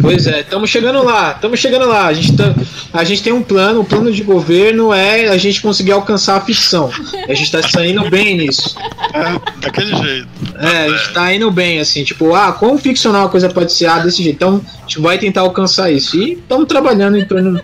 [0.00, 2.06] Pois é, estamos chegando lá, estamos chegando lá.
[2.06, 2.54] A gente, tá,
[2.92, 6.40] a gente tem um plano, o plano de governo é a gente conseguir alcançar a
[6.40, 6.90] ficção.
[7.28, 8.76] A gente está saindo bem nisso.
[9.12, 10.28] É, daquele jeito.
[10.58, 13.86] É, a gente está indo bem, assim, tipo, ah, quão ficcional a coisa pode ser
[13.86, 14.36] ah, desse jeito.
[14.36, 16.16] Então, a gente vai tentar alcançar isso.
[16.16, 17.60] E estamos trabalhando em torno.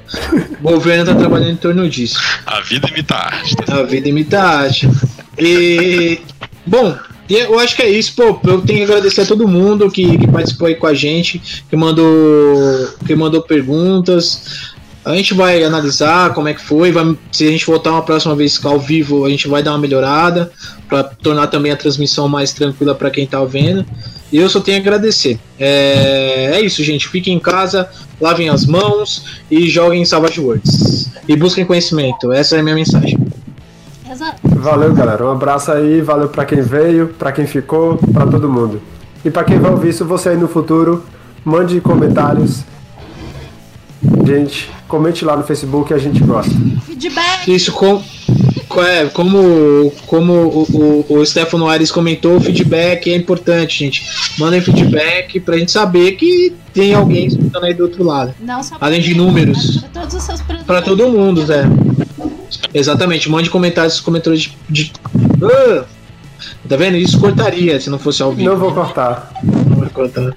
[0.60, 2.20] O governo está trabalhando em torno disso.
[2.47, 3.56] A vida imita a arte.
[3.68, 4.90] A vida imita a arte.
[5.39, 6.20] E.
[6.66, 6.97] Bom,
[7.28, 8.39] e eu acho que é isso, pô.
[8.44, 11.77] Eu tenho que agradecer a todo mundo que, que participou aí com a gente, que
[11.77, 14.74] mandou, que mandou perguntas.
[15.05, 16.90] A gente vai analisar como é que foi.
[16.93, 19.78] Vai, se a gente voltar uma próxima vez ao vivo, a gente vai dar uma
[19.78, 20.51] melhorada
[20.89, 23.85] para tornar também a transmissão mais tranquila para quem tá vendo.
[24.32, 25.39] E eu só tenho a agradecer.
[25.59, 27.09] É, é isso, gente.
[27.09, 27.89] Fiquem em casa,
[28.20, 31.11] lavem as mãos e joguem Savage Worlds.
[31.28, 32.32] E busquem conhecimento.
[32.32, 33.19] Essa é a minha mensagem.
[34.17, 34.39] Exato.
[34.45, 35.25] Valeu, galera.
[35.27, 38.81] Um abraço aí, valeu pra quem veio, pra quem ficou, pra todo mundo.
[39.25, 41.05] E pra quem vai ouvir isso, você aí no futuro,
[41.45, 42.65] mande comentários.
[44.27, 46.53] Gente, comente lá no Facebook, a gente gosta.
[46.87, 47.53] Feedback.
[47.55, 48.03] Isso com,
[48.69, 54.03] co- é, como, como o, o, o Stefano Ares comentou, o feedback é importante, gente.
[54.39, 58.35] Mandem feedback pra gente saber que tem alguém escutando aí do outro lado.
[58.41, 59.79] Não só Além de números.
[59.79, 60.67] Pra todos os seus produtos.
[60.67, 61.65] Pra todo mundo, Zé.
[62.73, 64.55] Exatamente, mande comentários, comentários de.
[64.69, 64.93] de-
[65.43, 65.85] Ah!
[66.69, 66.97] tá vendo?
[66.97, 68.51] Isso cortaria se não fosse ao vivo.
[68.51, 69.31] Não vou cortar.
[69.43, 70.33] Não vai cortar.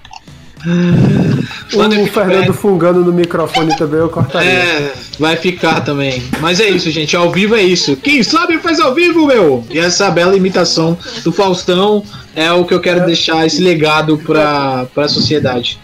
[1.74, 2.14] O Mandem feedback.
[2.14, 4.50] Fernando fungando no microfone também eu cortaria.
[4.50, 6.22] É, vai ficar também.
[6.42, 7.16] Mas é isso, gente.
[7.16, 7.96] Ao vivo é isso.
[7.96, 9.64] Quem sabe faz ao vivo, meu!
[9.70, 12.04] E essa bela imitação do Faustão
[12.36, 15.80] é o que eu quero deixar esse legado pra, pra sociedade.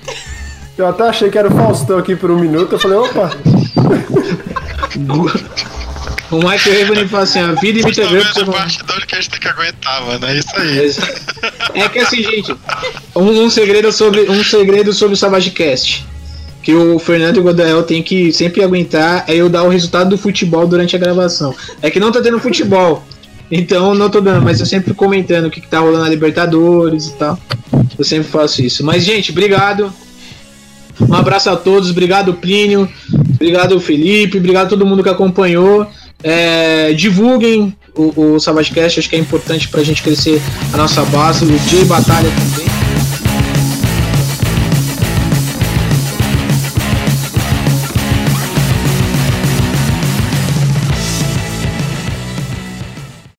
[0.78, 3.32] Eu até achei que era o Faustão aqui por um minuto, eu falei, opa,
[6.32, 9.22] O Michael Raven fala assim: a vida imita talvez ver a parte dor que a
[9.22, 10.26] gente tem que aguentar, mano.
[10.26, 10.92] É isso aí.
[11.84, 12.56] É que assim, gente,
[13.16, 16.06] um, um segredo sobre um segredo sobre o SavageCast.
[16.64, 20.68] Que o Fernando Godael tem que sempre aguentar é eu dar o resultado do futebol
[20.68, 21.54] durante a gravação.
[21.80, 23.06] É que não tá tendo futebol.
[23.52, 27.08] Então não tô dando, mas eu sempre comentando o que, que tá rolando na Libertadores
[27.08, 27.38] e tal.
[27.98, 28.84] Eu sempre faço isso.
[28.84, 29.94] Mas, gente, obrigado.
[31.00, 32.90] Um abraço a todos, obrigado Plínio,
[33.36, 35.86] obrigado Felipe, obrigado a todo mundo que acompanhou.
[36.28, 40.42] É, divulguem o, o SavageCast, acho que é importante pra gente crescer
[40.74, 41.46] a nossa base.
[41.46, 42.65] O Jay Batalha também.